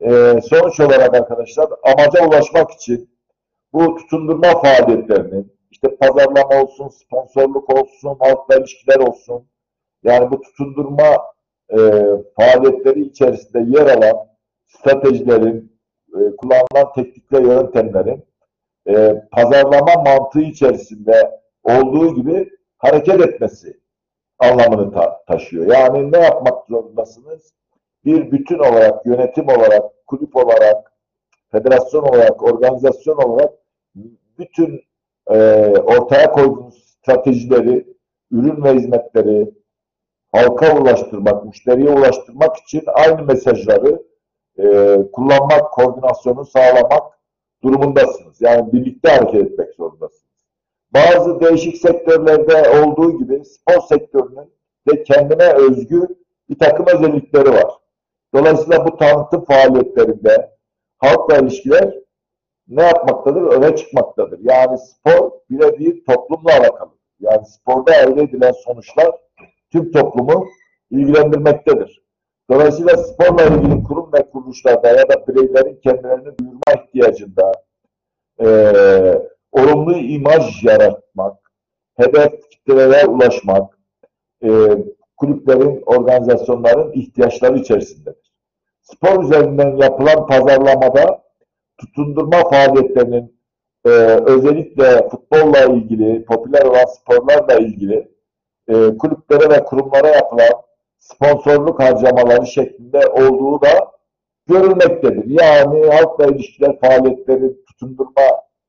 e, 0.00 0.40
sonuç 0.40 0.80
olarak 0.80 1.14
arkadaşlar 1.14 1.68
amaca 1.82 2.28
ulaşmak 2.28 2.70
için 2.70 3.10
bu 3.72 3.96
tutundurma 3.96 4.60
faaliyetlerinin 4.60 5.52
işte 5.70 5.96
pazarlama 5.96 6.62
olsun, 6.62 6.88
sponsorluk 6.88 7.74
olsun, 7.74 8.16
halkla 8.20 8.56
ilişkiler 8.56 8.98
olsun 8.98 9.48
yani 10.02 10.30
bu 10.30 10.40
tutundurma 10.40 11.16
e, 11.70 11.78
faaliyetleri 12.36 13.00
içerisinde 13.00 13.78
yer 13.78 13.86
alan 13.86 14.16
stratejilerin, 14.66 15.80
e, 16.14 16.36
kullanılan 16.36 16.92
teknik 16.94 17.32
ve 17.32 17.38
yöntemlerin 17.38 18.24
e, 18.90 19.24
pazarlama 19.32 20.02
mantığı 20.04 20.40
içerisinde 20.40 21.40
olduğu 21.64 22.14
gibi 22.14 22.50
hareket 22.78 23.20
etmesi 23.20 23.80
anlamını 24.38 24.92
ta 24.92 25.24
taşıyor. 25.28 25.66
Yani 25.66 26.12
ne 26.12 26.18
yapmak 26.18 26.66
zorundasınız? 26.68 27.52
Bir 28.04 28.30
bütün 28.32 28.58
olarak, 28.58 29.06
yönetim 29.06 29.48
olarak, 29.48 30.06
kulüp 30.06 30.36
olarak, 30.36 30.92
federasyon 31.52 32.02
olarak, 32.02 32.42
organizasyon 32.42 33.16
olarak 33.16 33.52
bütün 34.38 34.84
e, 35.30 35.36
ortaya 35.78 36.32
koyduğunuz 36.32 36.84
stratejileri, 36.84 37.86
ürün 38.30 38.64
ve 38.64 38.74
hizmetleri 38.74 39.54
halka 40.32 40.78
ulaştırmak, 40.78 41.44
müşteriye 41.44 41.90
ulaştırmak 41.90 42.56
için 42.56 42.82
aynı 42.86 43.22
mesajları 43.22 44.02
e, 44.58 44.96
kullanmak, 45.12 45.72
koordinasyonu 45.72 46.44
sağlamak 46.44 47.19
durumundasınız. 47.62 48.40
Yani 48.40 48.72
birlikte 48.72 49.10
hareket 49.10 49.34
etmek 49.34 49.74
zorundasınız. 49.74 50.30
Bazı 50.94 51.40
değişik 51.40 51.76
sektörlerde 51.76 52.80
olduğu 52.80 53.18
gibi 53.18 53.44
spor 53.44 53.80
sektörünün 53.80 54.52
de 54.88 55.02
kendine 55.02 55.52
özgü 55.52 56.08
bir 56.48 56.58
takım 56.58 56.86
özellikleri 56.86 57.50
var. 57.50 57.72
Dolayısıyla 58.34 58.86
bu 58.86 58.96
tanıtım 58.96 59.44
faaliyetlerinde 59.44 60.50
halkla 60.98 61.38
ilişkiler 61.38 61.94
ne 62.68 62.82
yapmaktadır? 62.82 63.42
Öne 63.42 63.76
çıkmaktadır. 63.76 64.38
Yani 64.42 64.78
spor 64.78 65.30
birebir 65.50 66.04
toplumla 66.04 66.50
alakalı. 66.52 66.90
Yani 67.20 67.46
sporda 67.46 67.94
elde 67.94 68.22
edilen 68.22 68.52
sonuçlar 68.52 69.10
tüm 69.72 69.92
toplumu 69.92 70.46
ilgilendirmektedir. 70.90 72.02
Dolayısıyla 72.50 72.96
sporla 72.96 73.44
ilgili 73.44 73.82
kurum 73.82 74.12
ve 74.12 74.30
kuruluşlarda 74.30 74.88
ya 74.88 75.08
da 75.08 75.26
bireylerin 75.28 75.80
kendilerini 75.80 76.38
duyurma 76.38 76.84
ihtiyacında 76.84 77.52
e, 78.40 78.48
olumlu 79.52 79.92
imaj 79.92 80.64
yaratmak, 80.64 81.52
hedef 81.96 82.50
kitlelere 82.50 83.06
ulaşmak, 83.06 83.78
e, 84.44 84.48
kulüplerin, 85.16 85.82
organizasyonların 85.86 86.92
ihtiyaçları 86.92 87.58
içerisindedir. 87.58 88.32
Spor 88.82 89.24
üzerinden 89.24 89.76
yapılan 89.76 90.26
pazarlamada 90.26 91.22
tutundurma 91.78 92.50
faaliyetlerinin 92.50 93.40
e, 93.84 93.88
özellikle 94.26 95.08
futbolla 95.08 95.64
ilgili, 95.64 96.24
popüler 96.24 96.62
olan 96.62 96.84
sporlarla 96.84 97.54
ilgili 97.54 98.12
e, 98.68 98.96
kulüplere 98.98 99.50
ve 99.50 99.64
kurumlara 99.64 100.08
yapılan 100.08 100.69
sponsorluk 101.00 101.80
harcamaları 101.80 102.46
şeklinde 102.46 103.06
olduğu 103.08 103.62
da 103.62 103.90
görülmektedir. 104.46 105.24
Yani 105.26 105.86
halkla 105.86 106.26
ilişkiler 106.26 106.80
faaliyetleri 106.80 107.64
tutundurma 107.64 108.22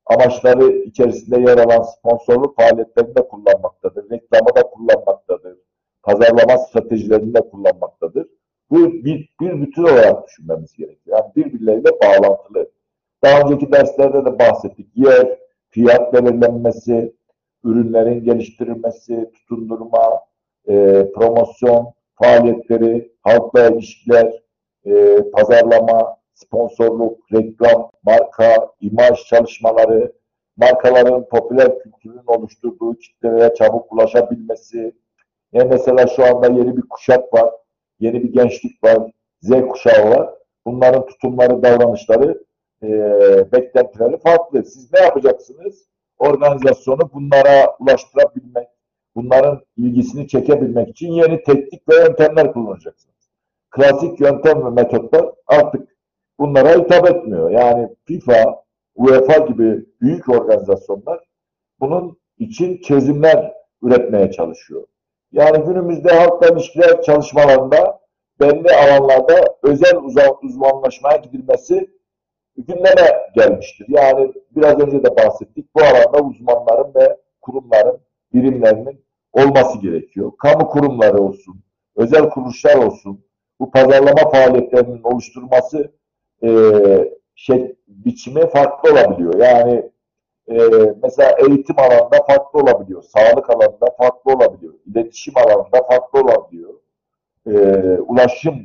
amaçları 0.06 0.72
içerisinde 0.72 1.40
yer 1.40 1.58
alan 1.58 1.82
sponsorluk 1.82 2.58
faaliyetlerini 2.58 3.16
de 3.16 3.28
kullanmaktadır. 3.28 4.10
Reklamı 4.12 4.56
da 4.56 4.62
kullanmaktadır. 4.62 5.58
Pazarlama 6.04 6.58
stratejilerini 6.58 7.34
de 7.34 7.42
kullanmaktadır. 7.50 8.28
Bu 8.70 8.94
bir, 8.94 9.30
bir 9.42 9.62
bütün 9.62 9.84
olarak 9.84 10.28
düşünmemiz 10.28 10.74
gerekiyor. 10.74 11.18
Yani 11.18 11.32
birbirleriyle 11.36 11.90
bağlantılı. 12.04 12.72
Daha 13.24 13.42
önceki 13.42 13.72
derslerde 13.72 14.26
de 14.26 14.40
bahsettik. 14.40 14.88
Yer, 14.96 15.40
fiyat 15.70 16.14
belirlenmesi, 16.14 17.16
ürünlerin 17.64 18.24
geliştirilmesi, 18.24 19.32
tutundurma, 19.34 20.22
e, 20.68 20.74
promosyon 21.16 21.94
faaliyetleri, 22.22 23.12
halkla 23.22 23.70
ilişkiler, 23.70 24.42
e, 24.86 25.18
pazarlama, 25.32 26.18
sponsorluk, 26.34 27.20
reklam, 27.34 27.92
marka, 28.04 28.72
imaj 28.82 29.24
çalışmaları, 29.26 30.14
markaların 30.58 31.28
popüler 31.28 31.80
kültürün 31.80 32.24
oluşturduğu 32.28 32.96
kitlelere 32.96 33.54
çabuk 33.54 33.94
ulaşabilmesi. 33.94 34.94
Yani 35.54 35.70
mesela 35.70 36.08
şu 36.08 36.26
anda 36.26 36.48
yeni 36.48 36.78
bir 36.78 36.84
kuşak 36.90 37.34
var, 37.34 37.50
yeni 38.00 38.24
bir 38.24 38.34
gençlik 38.34 38.84
var, 38.84 39.12
Z 39.42 39.50
kuşağı 39.70 40.10
var. 40.10 40.30
Bunların 40.66 41.06
tutumları, 41.06 41.64
davranışları, 41.64 42.44
e, 42.84 42.88
beklentileri 43.52 44.18
farklı. 44.18 44.64
Siz 44.64 44.94
ne 44.94 45.00
yapacaksınız? 45.00 45.88
Organizasyonu 46.18 47.10
bunlara 47.14 47.76
ulaştırabilmek, 47.80 48.68
bunların 49.16 49.62
ilgisini 49.78 50.28
çekebilmek 50.28 50.90
için 50.90 51.12
yeni 51.12 51.44
teknik 51.44 51.90
ve 51.90 51.96
yöntemler 51.96 52.54
kullanacaksınız. 52.54 53.16
Klasik 53.72 54.20
yöntem 54.20 54.66
ve 54.66 54.70
metotlar 54.70 55.26
artık 55.48 55.90
bunlara 56.40 56.70
hitap 56.70 57.10
etmiyor. 57.10 57.52
Yani 57.52 57.96
FIFA, 58.06 58.64
UEFA 58.96 59.38
gibi 59.38 59.86
büyük 60.02 60.30
organizasyonlar 60.30 61.20
bunun 61.80 62.18
için 62.38 62.78
çözümler 62.78 63.54
üretmeye 63.82 64.32
çalışıyor. 64.32 64.84
Yani 65.32 65.66
günümüzde 65.66 66.14
halkla 66.14 66.48
ilişkiler 66.48 67.02
çalışmalarında 67.02 68.02
belli 68.40 68.76
alanlarda 68.76 69.46
özel 69.64 69.96
uzmanlaşmaya 70.42 71.18
gidilmesi 71.18 71.90
gündeme 72.58 73.30
gelmiştir. 73.36 73.86
Yani 73.90 74.34
biraz 74.56 74.80
önce 74.80 75.04
de 75.04 75.16
bahsettik. 75.18 75.76
Bu 75.76 75.82
alanda 75.82 76.22
uzmanların 76.24 76.94
ve 76.96 77.18
kurumların, 77.42 78.00
birimlerinin 78.34 79.06
olması 79.34 79.80
gerekiyor. 79.80 80.32
Kamu 80.38 80.68
kurumları 80.68 81.18
olsun, 81.18 81.62
özel 81.96 82.30
kuruluşlar 82.30 82.76
olsun, 82.76 83.26
bu 83.60 83.72
pazarlama 83.72 84.30
faaliyetlerinin 84.32 85.04
oluşturması 85.04 85.92
e, 86.44 86.50
şey, 87.36 87.76
biçimi 87.88 88.50
farklı 88.50 88.92
olabiliyor. 88.92 89.36
Yani 89.36 89.92
e, 90.48 90.58
mesela 91.04 91.36
eğitim 91.48 91.80
alanında 91.80 92.24
farklı 92.28 92.60
olabiliyor, 92.60 93.04
sağlık 93.04 93.50
alanında 93.50 93.96
farklı 93.98 94.34
olabiliyor, 94.34 94.74
iletişim 94.86 95.34
alanında 95.38 95.84
farklı 95.90 96.20
olabiliyor, 96.20 96.74
e, 97.48 97.52
ulaşım 98.00 98.56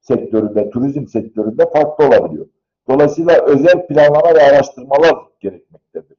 sektöründe, 0.00 0.70
turizm 0.70 1.06
sektöründe 1.06 1.70
farklı 1.70 2.06
olabiliyor. 2.06 2.46
Dolayısıyla 2.88 3.44
özel 3.44 3.86
planlama 3.86 4.34
ve 4.34 4.42
araştırmalar 4.42 5.14
gerekmektedir. 5.40 6.16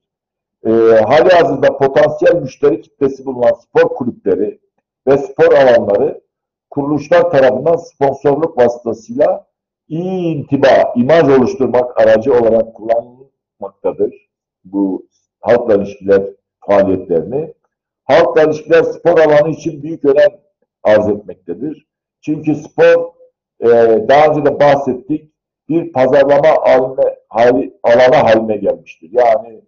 E, 0.66 0.70
hali 1.08 1.30
hazırda 1.30 1.78
potansiyel 1.78 2.36
müşteri 2.36 2.82
kitlesi 2.82 3.26
bulunan 3.26 3.54
spor 3.54 3.90
kulüpleri 3.90 4.60
ve 5.08 5.18
spor 5.18 5.54
alanları 5.54 6.22
kuruluşlar 6.70 7.32
tarafından 7.32 7.76
sponsorluk 7.76 8.58
vasıtasıyla 8.58 9.48
iyi 9.88 10.36
intiba, 10.36 10.94
imaj 10.96 11.30
oluşturmak 11.30 12.02
aracı 12.02 12.34
olarak 12.34 12.76
kullanılmaktadır. 12.76 14.30
Bu 14.64 15.08
halkla 15.40 15.76
ilişkiler 15.76 16.24
faaliyetlerini. 16.68 17.54
Halkla 18.04 18.44
ilişkiler 18.44 18.84
spor 18.84 19.20
alanı 19.20 19.50
için 19.50 19.84
büyük 19.84 20.06
önem 20.06 20.30
arz 20.84 21.10
etmektedir. 21.10 21.88
Çünkü 22.22 22.56
spor 22.56 23.14
e, 23.60 23.68
daha 24.08 24.28
önce 24.28 24.46
de 24.46 24.60
bahsettik 24.60 25.32
bir 25.70 25.92
pazarlama 25.92 26.50
haline, 26.62 27.16
hali, 27.30 27.80
alanı 27.84 28.16
haline 28.16 28.58
gelmiştir. 28.58 29.10
Yani 29.12 29.62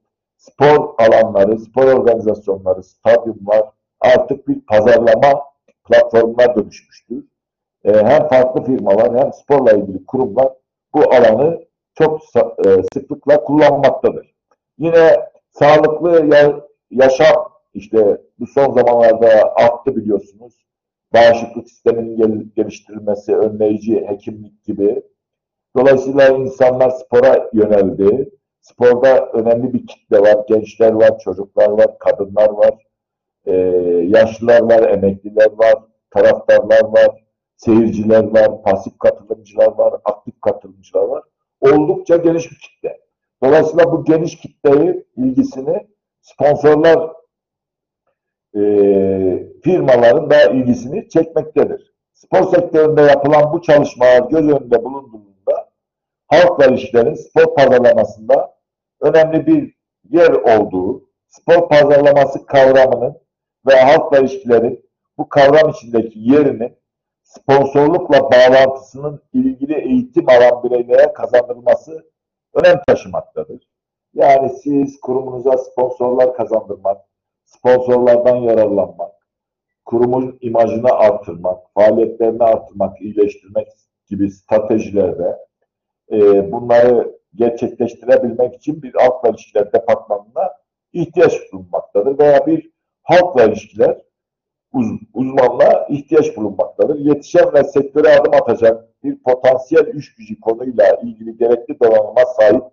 spor 0.43 0.95
alanları, 0.97 1.59
spor 1.59 1.83
organizasyonları, 1.83 2.83
stadyumlar 2.83 3.69
artık 3.99 4.47
bir 4.47 4.61
pazarlama 4.61 5.43
platformuna 5.87 6.55
dönüşmüştür. 6.55 7.25
E, 7.85 7.93
hem 7.93 8.27
farklı 8.27 8.63
firmalar 8.63 9.19
hem 9.19 9.33
sporla 9.33 9.71
ilgili 9.71 10.05
kurumlar 10.05 10.49
bu 10.93 11.13
alanı 11.13 11.65
çok 11.95 12.21
e, 12.65 12.69
sıklıkla 12.93 13.43
kullanmaktadır. 13.43 14.33
Yine 14.77 15.19
sağlıklı 15.51 16.35
ya, 16.35 16.61
yaşam 16.91 17.49
işte 17.73 18.21
bu 18.39 18.47
son 18.47 18.73
zamanlarda 18.73 19.55
arttı 19.55 19.95
biliyorsunuz. 19.95 20.53
Bağışıklık 21.13 21.69
sisteminin 21.69 22.17
gel 22.17 22.43
geliştirilmesi, 22.55 23.35
önleyici 23.35 24.05
hekimlik 24.07 24.63
gibi. 24.63 25.03
Dolayısıyla 25.77 26.29
insanlar 26.29 26.89
spora 26.89 27.49
yöneldi. 27.53 28.29
Sporda 28.63 29.25
önemli 29.33 29.73
bir 29.73 29.87
kitle 29.87 30.19
var. 30.19 30.45
Gençler 30.47 30.91
var, 30.91 31.19
çocuklar 31.19 31.69
var, 31.69 31.99
kadınlar 31.99 32.49
var, 32.49 32.87
e, 33.45 33.53
yaşlılar 34.07 34.61
var, 34.61 34.89
emekliler 34.89 35.51
var, 35.51 35.75
taraftarlar 36.11 36.83
var, 36.83 37.23
seyirciler 37.57 38.23
var, 38.23 38.63
pasif 38.63 38.99
katılımcılar 38.99 39.77
var, 39.77 39.93
aktif 40.03 40.41
katılımcılar 40.41 41.03
var. 41.03 41.23
Oldukça 41.61 42.17
geniş 42.17 42.51
bir 42.51 42.57
kitle. 42.57 42.99
Dolayısıyla 43.43 43.91
bu 43.91 44.03
geniş 44.05 44.37
kitleyi, 44.37 45.05
ilgisini 45.17 45.87
sponsorlar 46.21 47.09
e, 48.55 48.61
firmaların 49.63 50.29
da 50.29 50.43
ilgisini 50.43 51.09
çekmektedir. 51.09 51.93
Spor 52.13 52.43
sektöründe 52.43 53.01
yapılan 53.01 53.53
bu 53.53 53.61
çalışmalar 53.61 54.29
göz 54.29 54.49
önünde 54.49 54.83
bulunduğunda 54.83 55.69
halkla 56.27 56.65
ilişkilerin 56.65 57.13
spor 57.13 57.55
pazarlamasında 57.55 58.52
önemli 59.03 59.47
bir 59.47 59.73
yer 60.09 60.31
olduğu, 60.31 61.09
spor 61.27 61.69
pazarlaması 61.69 62.45
kavramının 62.45 63.17
ve 63.67 63.75
halkla 63.75 64.19
ilişkilerin 64.19 64.85
bu 65.17 65.29
kavram 65.29 65.69
içindeki 65.69 66.19
yerini 66.19 66.73
sponsorlukla 67.23 68.31
bağlantısının 68.31 69.21
ilgili 69.33 69.73
eğitim 69.73 70.29
alan 70.29 70.63
bireylere 70.63 71.13
kazandırılması 71.13 72.05
önem 72.53 72.81
taşımaktadır. 72.87 73.67
Yani 74.13 74.49
siz 74.49 74.99
kurumunuza 74.99 75.57
sponsorlar 75.57 76.33
kazandırmak, 76.33 77.01
sponsorlardan 77.45 78.35
yararlanmak, 78.35 79.11
kurumun 79.85 80.37
imajını 80.41 80.91
artırmak, 80.91 81.73
faaliyetlerini 81.73 82.43
artırmak, 82.43 83.01
iyileştirmek 83.01 83.67
gibi 84.09 84.31
stratejilerde 84.31 85.37
e, 86.11 86.51
bunları 86.51 87.22
gerçekleştirebilmek 87.35 88.55
için 88.55 88.83
bir 88.83 88.93
halkla 88.93 89.29
ilişkiler 89.29 89.73
departmanına 89.73 90.53
ihtiyaç 90.93 91.33
bulunmaktadır 91.53 92.19
veya 92.19 92.47
bir 92.47 92.71
halkla 93.03 93.43
ilişkiler 93.43 94.01
uz 94.73 94.87
uzmanlığa 95.13 95.87
ihtiyaç 95.89 96.37
bulunmaktadır. 96.37 96.99
Yetişen 96.99 97.53
ve 97.53 97.63
sektöre 97.63 98.19
adım 98.19 98.33
atacak 98.33 99.03
bir 99.03 99.23
potansiyel 99.23 99.95
iş 99.95 100.15
gücü 100.15 100.39
konuyla 100.39 100.95
ilgili 101.03 101.37
gerekli 101.37 101.79
donanıma 101.79 102.25
sahip 102.25 102.63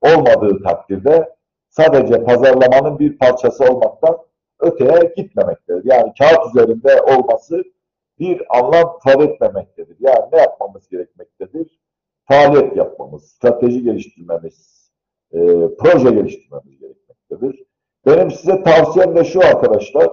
olmadığı 0.00 0.62
takdirde 0.62 1.36
sadece 1.68 2.24
pazarlamanın 2.24 2.98
bir 2.98 3.18
parçası 3.18 3.64
olmaktan 3.64 4.18
öteye 4.60 5.12
gitmemektedir. 5.16 5.84
Yani 5.84 6.12
kağıt 6.18 6.54
üzerinde 6.54 7.02
olması 7.02 7.64
bir 8.18 8.58
anlam 8.58 8.98
ifade 8.98 9.24
etmemektedir. 9.24 9.96
Yani 10.00 10.24
ne 10.32 10.38
yapmamız 10.38 10.88
gerekmektedir? 10.88 11.78
Faaliyet 12.28 12.76
yapmamız, 12.76 13.24
strateji 13.24 13.82
geliştirmemiz, 13.82 14.90
e, 15.32 15.38
proje 15.78 16.10
geliştirmemiz 16.10 16.78
gerekmektedir. 16.80 17.64
Benim 18.06 18.30
size 18.30 18.62
tavsiyem 18.62 19.16
de 19.16 19.24
şu 19.24 19.40
arkadaşlar, 19.40 20.10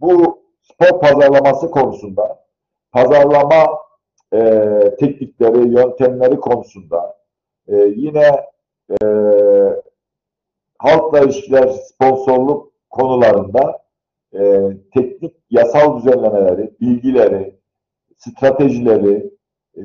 bu 0.00 0.42
spor 0.62 1.00
pazarlaması 1.00 1.70
konusunda, 1.70 2.44
pazarlama 2.92 3.66
e, 4.32 4.40
teknikleri, 5.00 5.74
yöntemleri 5.74 6.36
konusunda 6.36 7.16
e, 7.68 7.76
yine 7.76 8.46
e, 8.90 9.06
halkla 10.78 11.20
ilişkiler, 11.20 11.68
sponsorluk 11.68 12.72
konularında 12.90 13.82
e, 14.34 14.70
teknik 14.94 15.36
yasal 15.50 15.98
düzenlemeleri, 15.98 16.74
bilgileri, 16.80 17.60
stratejileri, 18.16 19.29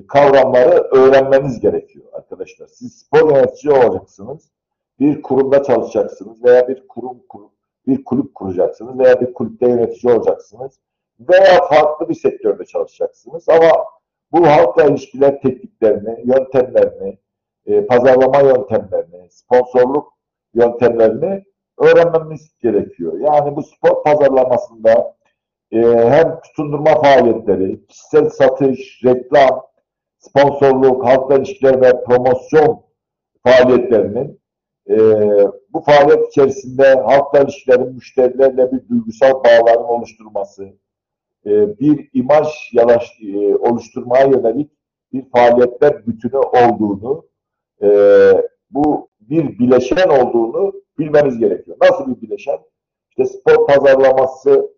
kavramları 0.08 0.88
öğrenmeniz 0.92 1.60
gerekiyor 1.60 2.06
arkadaşlar. 2.14 2.68
Siz 2.68 2.98
spor 3.00 3.36
yönetici 3.36 3.74
olacaksınız, 3.74 4.52
bir 5.00 5.22
kurumda 5.22 5.64
çalışacaksınız 5.64 6.44
veya 6.44 6.68
bir 6.68 6.88
kurum, 6.88 7.20
kurum 7.30 7.52
bir 7.88 8.04
kulüp 8.04 8.36
kuracaksınız 8.36 9.00
veya 9.00 9.22
bir 9.22 9.34
kulüpte 9.34 9.70
yönetici 9.70 10.14
olacaksınız 10.14 10.80
veya 11.20 11.68
farklı 11.70 12.10
bir 12.10 12.16
sektörde 12.16 12.66
çalışacaksınız 12.66 13.50
ama 13.50 13.72
bu 14.32 14.48
halkla 14.48 14.84
ilişkiler 14.84 15.42
tekniklerini, 15.42 16.24
yöntemlerini, 16.26 17.18
e, 17.66 17.86
pazarlama 17.86 18.42
yöntemlerini, 18.42 19.32
sponsorluk 19.32 20.14
yöntemlerini 20.54 21.44
öğrenmemiz 21.78 22.58
gerekiyor. 22.60 23.20
Yani 23.20 23.56
bu 23.56 23.64
spor 23.64 24.04
pazarlamasında 24.04 25.16
e, 25.72 25.80
hem 26.10 26.40
tutundurma 26.40 27.02
faaliyetleri, 27.02 27.88
kişisel 27.88 28.30
satış, 28.30 29.02
reklam, 29.06 29.62
sponsorluk, 30.30 31.06
halkla 31.06 31.38
ilişkiler 31.38 31.82
ve 31.82 32.04
promosyon 32.04 32.82
faaliyetlerinin 33.44 34.40
e, 34.90 34.98
bu 35.74 35.82
faaliyet 35.82 36.28
içerisinde 36.28 36.94
halkla 36.94 37.40
ilişkilerin 37.40 37.94
müşterilerle 37.94 38.72
bir 38.72 38.90
duygusal 38.90 39.44
bağların 39.44 39.86
oluşturması, 39.86 40.64
e, 41.46 41.80
bir 41.80 42.10
imaj 42.14 42.48
yalaş, 42.74 43.12
e, 43.22 43.56
oluşturmaya 43.56 44.26
yönelik 44.26 44.72
bir 45.14 45.30
faaliyetler 45.30 46.08
bütünü 46.08 46.38
olduğunu, 46.38 47.26
e, 47.82 47.90
bu 48.70 49.10
bir 49.20 49.60
bileşen 49.60 50.10
olduğunu 50.10 50.74
bilmeniz 51.00 51.40
gerekiyor. 51.40 51.78
Nasıl 51.82 52.16
bir 52.16 52.22
bileşen? 52.22 52.60
İşte 53.10 53.26
spor 53.26 53.68
pazarlaması, 53.68 54.72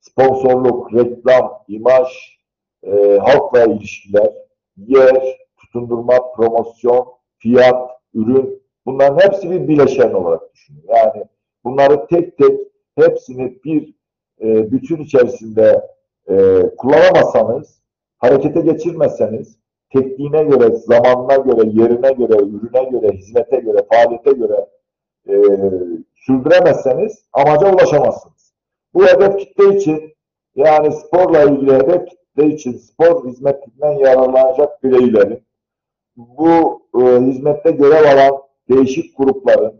sponsorluk, 0.00 0.94
reklam, 0.94 1.64
imaj, 1.68 2.08
e, 2.82 3.18
halkla 3.18 3.64
ilişkiler, 3.64 4.32
yer, 4.86 5.38
tutundurma, 5.56 6.32
promosyon, 6.32 7.06
fiyat, 7.38 7.90
ürün 8.14 8.62
bunların 8.86 9.28
hepsi 9.28 9.50
bir 9.50 9.68
bileşen 9.68 10.12
olarak 10.12 10.54
düşünün. 10.54 10.84
Yani 10.88 11.24
bunları 11.64 12.06
tek 12.06 12.38
tek 12.38 12.60
hepsini 12.96 13.58
bir 13.64 13.94
e, 14.40 14.72
bütün 14.72 14.96
içerisinde 14.96 15.88
e, 16.28 16.62
kullanamazsanız, 16.78 17.82
harekete 18.18 18.60
geçirmezseniz, 18.60 19.58
tekniğine 19.92 20.42
göre, 20.44 20.76
zamanına 20.76 21.36
göre, 21.36 21.68
yerine 21.72 22.12
göre, 22.12 22.42
ürüne 22.42 22.84
göre, 22.84 23.12
hizmete 23.12 23.56
göre, 23.56 23.86
faaliyete 23.92 24.32
göre 24.32 24.66
e, 25.28 25.34
sürdüremezseniz 26.16 27.24
amaca 27.32 27.74
ulaşamazsınız. 27.74 28.54
Bu 28.94 29.06
hedef 29.06 29.38
kitle 29.38 29.76
için 29.76 30.14
yani 30.54 30.92
sporla 30.92 31.42
ilgili 31.42 31.72
hedef 31.74 32.08
için 32.44 32.72
spor 32.72 33.28
hizmetinden 33.28 33.92
yararlanacak 33.92 34.84
bireylerin 34.84 35.42
bu 36.16 36.82
e, 36.94 37.00
hizmette 37.00 37.70
görev 37.70 38.04
alan 38.04 38.42
değişik 38.70 39.18
grupların 39.18 39.74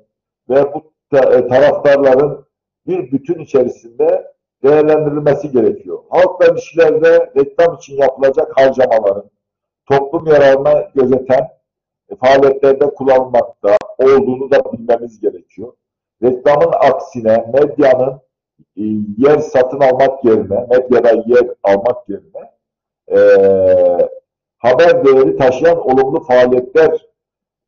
ve 0.50 0.74
bu 0.74 0.92
e, 1.16 1.48
taraftarların 1.48 2.46
bir 2.86 3.12
bütün 3.12 3.38
içerisinde 3.38 4.32
değerlendirilmesi 4.62 5.50
gerekiyor. 5.50 5.98
Halkla 6.11 6.46
ilişkilerde 6.46 7.32
reklam 7.36 7.74
için 7.74 7.96
yapılacak 7.96 8.52
harcamaların 8.56 9.30
toplum 9.86 10.26
yararına 10.26 10.90
gözeten 10.94 11.48
e, 12.09 12.16
faaliyetlerde 12.16 12.94
kullanılmakta 12.94 13.76
olduğunu 13.98 14.50
da 14.50 14.72
bilmemiz 14.72 15.20
gerekiyor. 15.20 15.72
Reklamın 16.22 16.72
aksine 16.72 17.46
medyanın 17.54 18.20
yer 19.18 19.38
satın 19.38 19.80
almak 19.80 20.24
yerine, 20.24 20.66
medyada 20.70 21.22
yer 21.26 21.48
almak 21.62 22.09
yerine 22.09 22.52
e, 23.09 23.18
haber 24.59 25.04
değeri 25.04 25.36
taşıyan 25.36 25.78
olumlu 25.78 26.24
faaliyetler 26.24 27.06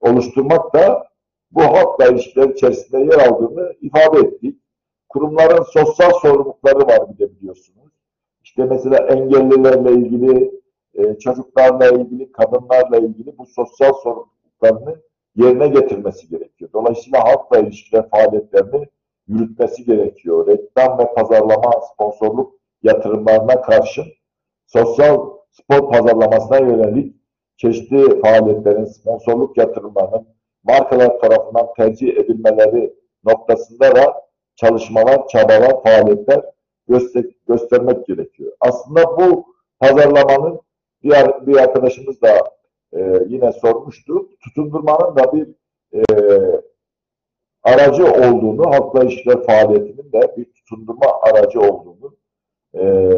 oluşturmak 0.00 0.74
da 0.74 1.10
bu 1.50 1.62
halkla 1.62 2.06
ilişkiler 2.06 2.48
içerisinde 2.48 2.98
yer 2.98 3.26
aldığını 3.28 3.74
ifade 3.80 4.18
ettik. 4.18 4.60
Kurumların 5.08 5.62
sosyal 5.62 6.10
sorumlulukları 6.10 6.78
var 6.78 7.12
bir 7.12 7.18
de 7.18 7.34
biliyorsunuz. 7.34 7.92
İşte 8.44 8.64
mesela 8.64 8.98
engellilerle 8.98 9.92
ilgili, 9.92 10.60
e, 10.94 11.18
çocuklarla 11.18 11.88
ilgili, 11.88 12.32
kadınlarla 12.32 12.96
ilgili 12.96 13.38
bu 13.38 13.46
sosyal 13.46 13.92
sorumluluklarını 13.92 14.96
yerine 15.36 15.68
getirmesi 15.68 16.28
gerekiyor. 16.28 16.70
Dolayısıyla 16.72 17.24
halkla 17.24 17.58
ilişkiler 17.58 18.10
faaliyetlerini 18.10 18.86
yürütmesi 19.30 19.84
gerekiyor. 19.84 20.46
Reklam 20.46 20.98
ve 20.98 21.14
pazarlama, 21.14 21.72
sponsorluk 21.92 22.54
yatırımlarına 22.82 23.62
karşın 23.62 24.04
sosyal 24.66 25.30
spor 25.50 25.92
pazarlamasına 25.92 26.58
yönelik 26.58 27.16
çeşitli 27.56 28.20
faaliyetlerin, 28.20 28.84
sponsorluk 28.84 29.56
yatırımlarının 29.56 30.26
markalar 30.64 31.18
tarafından 31.18 31.66
tercih 31.76 32.16
edilmeleri 32.16 32.94
noktasında 33.24 33.96
da 33.96 34.14
çalışmalar, 34.56 35.28
çabalar, 35.28 35.82
faaliyetler 35.82 36.44
göster 36.88 37.24
göstermek 37.48 38.06
gerekiyor. 38.06 38.52
Aslında 38.60 39.04
bu 39.04 39.44
pazarlamanın 39.80 40.60
diğer 41.02 41.46
bir 41.46 41.56
arkadaşımız 41.56 42.22
da 42.22 42.50
e, 42.92 43.00
yine 43.26 43.52
sormuştu. 43.52 44.28
Tutundurmanın 44.40 45.16
da 45.16 45.32
bir 45.32 45.48
e, 45.92 46.02
aracı 47.62 48.06
olduğunu, 48.06 48.66
halkla 48.66 49.04
ilişkiler 49.04 49.42
faaliyetinin 49.42 50.12
de 50.12 50.34
bir 50.36 50.44
tutundurma 50.44 51.20
aracı 51.22 51.60
olduğunu, 51.60 52.16
e, 52.74 53.10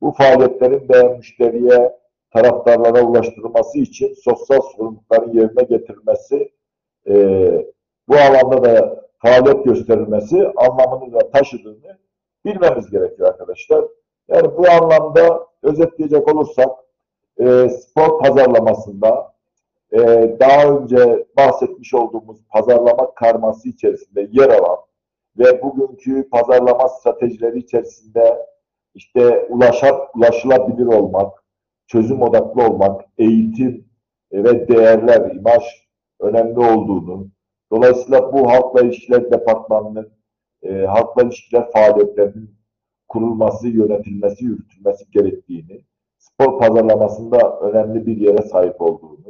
bu 0.00 0.12
faaliyetlerin 0.12 0.88
de 0.88 1.16
müşteriye, 1.16 1.98
taraftarlara 2.32 3.02
ulaştırılması 3.02 3.78
için 3.78 4.14
sosyal 4.24 4.60
sorumlulukların 4.60 5.32
yerine 5.32 5.62
getirilmesi, 5.62 6.52
e, 7.08 7.14
bu 8.08 8.14
alanda 8.14 8.64
da 8.64 9.04
faaliyet 9.18 9.64
gösterilmesi 9.64 10.52
anlamını 10.56 11.12
da 11.12 11.30
taşıdığını 11.30 11.98
bilmemiz 12.44 12.90
gerekiyor 12.90 13.28
arkadaşlar. 13.28 13.84
Yani 14.28 14.56
bu 14.58 14.70
anlamda 14.70 15.46
özetleyecek 15.62 16.34
olursak 16.34 16.68
e, 17.40 17.68
spor 17.68 18.18
pazarlamasında 18.18 19.27
e, 19.92 19.98
daha 20.40 20.76
önce 20.76 21.26
bahsetmiş 21.36 21.94
olduğumuz 21.94 22.38
pazarlama 22.48 23.14
karması 23.14 23.68
içerisinde 23.68 24.28
yer 24.32 24.48
alan 24.48 24.78
ve 25.38 25.62
bugünkü 25.62 26.28
pazarlama 26.30 26.88
stratejileri 26.88 27.58
içerisinde 27.58 28.46
işte 28.94 29.46
ulaşa, 29.48 30.08
ulaşılabilir 30.14 30.86
olmak, 30.86 31.44
çözüm 31.86 32.22
odaklı 32.22 32.66
olmak, 32.66 33.04
eğitim 33.18 33.88
ve 34.32 34.68
değerler, 34.68 35.30
imaj 35.34 35.62
önemli 36.20 36.58
olduğunu, 36.58 37.28
dolayısıyla 37.72 38.32
bu 38.32 38.50
halkla 38.50 38.80
ilişkiler 38.80 39.30
departmanının, 39.30 40.12
e, 40.62 40.72
halkla 40.72 41.22
ilişkiler 41.22 41.70
faaliyetlerinin 41.72 42.58
kurulması, 43.08 43.68
yönetilmesi, 43.68 44.44
yürütülmesi 44.44 45.10
gerektiğini, 45.10 45.84
spor 46.18 46.60
pazarlamasında 46.60 47.60
önemli 47.60 48.06
bir 48.06 48.16
yere 48.16 48.42
sahip 48.42 48.80
olduğunu, 48.80 49.27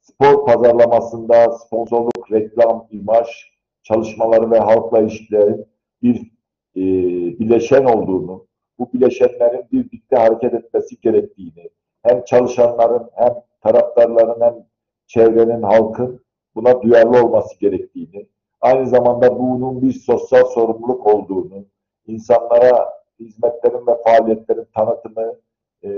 spor 0.00 0.46
pazarlamasında 0.46 1.52
sponsorluk, 1.52 2.32
reklam, 2.32 2.86
imaj 2.90 3.28
çalışmaları 3.82 4.50
ve 4.50 4.58
halkla 4.58 5.00
ilişkilerin 5.00 5.66
bir 6.02 6.16
e, 6.76 6.82
bileşen 7.38 7.84
olduğunu, 7.84 8.46
bu 8.78 8.92
bileşenlerin 8.92 9.66
birlikte 9.72 10.16
hareket 10.16 10.54
etmesi 10.54 11.00
gerektiğini, 11.00 11.70
hem 12.02 12.24
çalışanların 12.24 13.10
hem 13.14 13.34
taraftarların 13.60 14.40
hem 14.40 14.54
çevrenin, 15.06 15.62
halkın 15.62 16.24
buna 16.54 16.82
duyarlı 16.82 17.24
olması 17.24 17.58
gerektiğini, 17.58 18.28
aynı 18.60 18.86
zamanda 18.86 19.38
bunun 19.38 19.82
bir 19.82 19.92
sosyal 19.92 20.44
sorumluluk 20.44 21.06
olduğunu, 21.06 21.64
insanlara 22.06 22.88
hizmetlerin 23.20 23.86
ve 23.86 24.02
faaliyetlerin 24.02 24.66
tanıtımı, 24.74 25.34
e, 25.84 25.88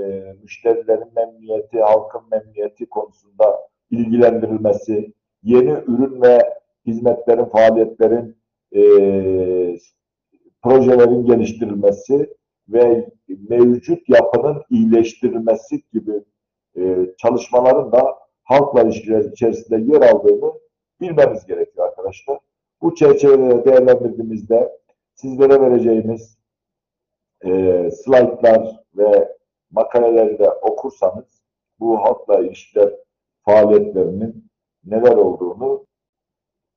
müşterilerin 0.43 1.15
memnuniyeti, 1.17 1.81
halkın 1.81 2.23
memnuniyeti 2.31 2.87
konusunda 2.87 3.72
ilgilendirilmesi, 3.93 5.13
yeni 5.43 5.71
ürün 5.71 6.23
ve 6.23 6.39
hizmetlerin, 6.87 7.45
faaliyetlerin, 7.45 8.37
e, 8.75 8.83
projelerin 10.63 11.25
geliştirilmesi 11.25 12.35
ve 12.69 13.11
mevcut 13.49 14.09
yapının 14.09 14.63
iyileştirilmesi 14.71 15.83
gibi 15.93 16.25
e, 16.77 17.07
çalışmaların 17.19 17.93
da 17.93 18.19
halkla 18.43 18.83
ilişkiler 18.83 19.25
içerisinde 19.25 19.93
yer 19.93 20.03
aldığını 20.03 20.53
bilmemiz 21.01 21.47
gerekiyor 21.47 21.89
arkadaşlar. 21.89 22.39
Bu 22.83 22.95
çerçevede 22.95 23.65
değerlendirdiğimizde 23.65 24.79
sizlere 25.15 25.61
vereceğimiz 25.61 26.39
e, 27.45 27.91
slaytlar 27.91 28.77
ve 28.97 29.37
makaleleri 29.71 30.39
de 30.39 30.51
okursanız 30.51 31.43
bu 31.81 32.01
halkla 32.01 32.39
ilişkiler 32.39 32.93
faaliyetlerinin 33.45 34.51
neler 34.85 35.17
olduğunu 35.17 35.87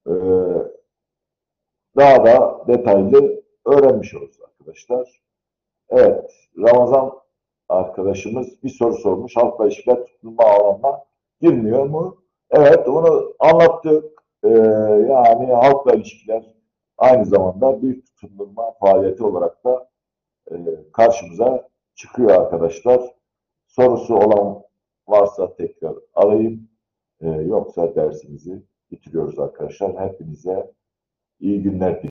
e, 0.07 0.13
daha 1.97 2.25
da 2.25 2.63
detaylı 2.67 3.43
öğrenmiş 3.65 4.15
oluruz 4.15 4.37
arkadaşlar. 4.41 5.21
Evet, 5.89 6.31
Ramazan 6.57 7.13
arkadaşımız 7.69 8.63
bir 8.63 8.69
soru 8.69 8.93
sormuş. 8.93 9.35
Halkla 9.35 9.65
ilişkiler 9.65 10.05
tutulma 10.05 10.43
alanına 10.43 11.03
girmiyor 11.41 11.85
mu? 11.85 12.23
Evet, 12.51 12.87
onu 12.87 13.33
anlattık. 13.39 14.15
Ee, 14.43 14.49
yani 15.09 15.53
halkla 15.53 15.95
ilişkiler 15.95 16.53
aynı 16.97 17.25
zamanda 17.25 17.81
bir 17.81 18.01
tutulma 18.01 18.71
faaliyeti 18.71 19.23
olarak 19.23 19.65
da 19.65 19.89
e, 20.51 20.55
karşımıza 20.93 21.69
çıkıyor 21.95 22.29
arkadaşlar. 22.29 23.01
Sorusu 23.67 24.15
olan 24.15 24.63
varsa 25.07 25.55
tekrar 25.55 25.95
alayım. 26.13 26.69
Ee, 27.21 27.27
yoksa 27.29 27.95
dersimizi 27.95 28.63
bitiriyoruz 28.91 29.39
arkadaşlar. 29.39 30.09
Hepinize 30.09 30.71
iyi 31.39 31.63
günler 31.63 32.01
diliyorum. 32.01 32.03